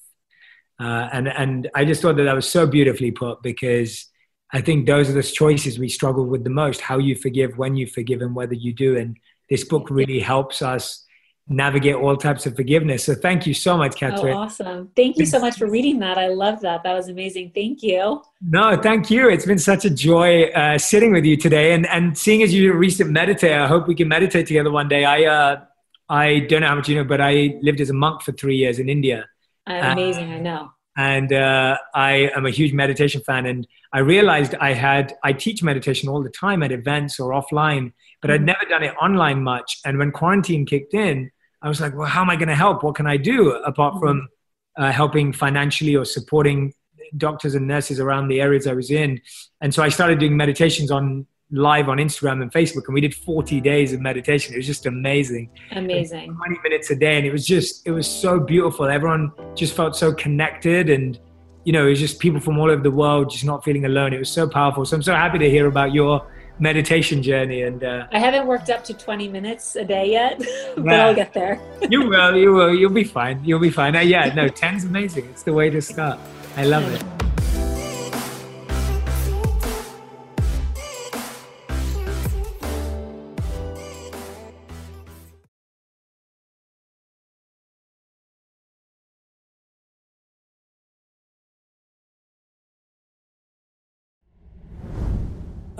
[0.79, 4.07] Uh, and and I just thought that that was so beautifully put because
[4.51, 7.75] I think those are the choices we struggle with the most: how you forgive, when
[7.75, 8.97] you forgive, and whether you do.
[8.97, 9.17] And
[9.49, 11.05] this book really helps us
[11.47, 13.03] navigate all types of forgiveness.
[13.03, 14.33] So thank you so much, Katherine.
[14.33, 14.89] Oh, awesome.
[14.95, 16.17] Thank you so much for reading that.
[16.17, 16.83] I love that.
[16.83, 17.51] That was amazing.
[17.53, 18.21] Thank you.
[18.41, 19.29] No, thank you.
[19.29, 22.73] It's been such a joy uh, sitting with you today and, and seeing as you're
[22.73, 25.03] a recent meditator, I hope we can meditate together one day.
[25.03, 25.61] I, uh,
[26.07, 28.55] I don't know how much you know, but I lived as a monk for three
[28.55, 29.25] years in India.
[29.69, 30.31] Uh, amazing.
[30.31, 30.71] I know.
[30.95, 33.45] And uh, I am a huge meditation fan.
[33.47, 37.93] And I realized I had, I teach meditation all the time at events or offline,
[38.23, 38.45] but I'd mm-hmm.
[38.45, 39.79] never done it online much.
[39.85, 41.29] And when quarantine kicked in,
[41.61, 42.81] I was like, well, how am I going to help?
[42.81, 44.29] What can I do apart from
[44.77, 46.73] uh, helping financially or supporting
[47.17, 49.19] doctors and nurses around the areas I was in?
[49.59, 53.13] And so I started doing meditations on live on Instagram and Facebook, and we did
[53.13, 54.53] 40 days of meditation.
[54.53, 55.49] It was just amazing.
[55.71, 56.33] Amazing.
[56.33, 58.85] 20 minutes a day, and it was just, it was so beautiful.
[58.85, 61.19] Everyone just felt so connected, and
[61.65, 64.13] you know, it was just people from all over the world just not feeling alone.
[64.13, 64.85] It was so powerful.
[64.85, 66.25] So I'm so happy to hear about your
[66.63, 70.37] meditation journey and uh, i haven't worked up to 20 minutes a day yet
[70.77, 71.05] but yeah.
[71.05, 71.59] i'll get there.
[71.89, 73.95] You will you will you'll be fine you'll be fine.
[73.95, 75.25] Uh, yeah no 10's amazing.
[75.31, 76.17] It's the way to start.
[76.55, 77.32] I love it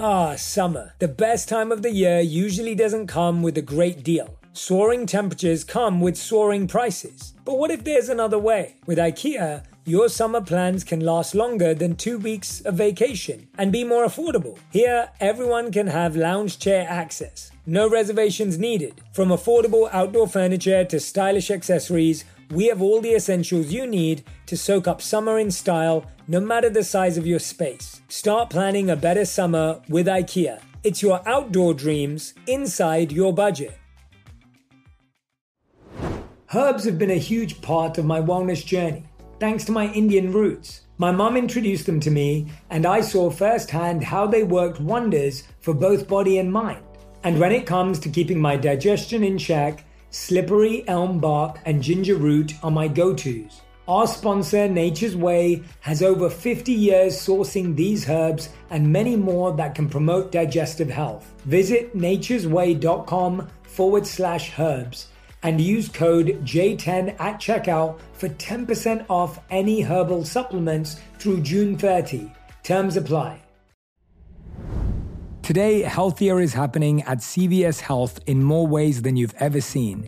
[0.05, 0.91] Ah, summer.
[0.99, 4.37] The best time of the year usually doesn't come with a great deal.
[4.51, 7.33] Soaring temperatures come with soaring prices.
[7.45, 8.75] But what if there's another way?
[8.85, 13.85] With IKEA, your summer plans can last longer than two weeks of vacation and be
[13.85, 14.57] more affordable.
[14.71, 17.49] Here, everyone can have lounge chair access.
[17.65, 18.95] No reservations needed.
[19.13, 24.57] From affordable outdoor furniture to stylish accessories, we have all the essentials you need to
[24.57, 28.01] soak up summer in style, no matter the size of your space.
[28.07, 30.61] Start planning a better summer with IKEA.
[30.83, 33.77] It's your outdoor dreams inside your budget.
[36.53, 39.05] Herbs have been a huge part of my wellness journey,
[39.39, 40.81] thanks to my Indian roots.
[40.99, 45.73] My mum introduced them to me, and I saw firsthand how they worked wonders for
[45.73, 46.85] both body and mind.
[47.23, 52.15] And when it comes to keeping my digestion in check, slippery elm bark, and ginger
[52.15, 53.62] root are my go tos.
[53.85, 59.75] Our sponsor, Nature's Way, has over 50 years sourcing these herbs and many more that
[59.75, 61.33] can promote digestive health.
[61.43, 65.07] Visit nature'sway.com forward slash herbs
[65.43, 72.31] and use code J10 at checkout for 10% off any herbal supplements through June 30.
[72.63, 73.41] Terms apply.
[75.41, 80.07] Today, healthier is happening at CVS Health in more ways than you've ever seen.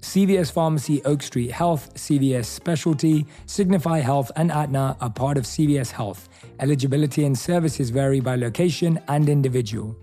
[0.00, 5.90] CVS Pharmacy, Oak Street Health, CVS Specialty, Signify Health, and Aetna are part of CVS
[5.90, 6.28] Health.
[6.60, 9.96] Eligibility and services vary by location and individual.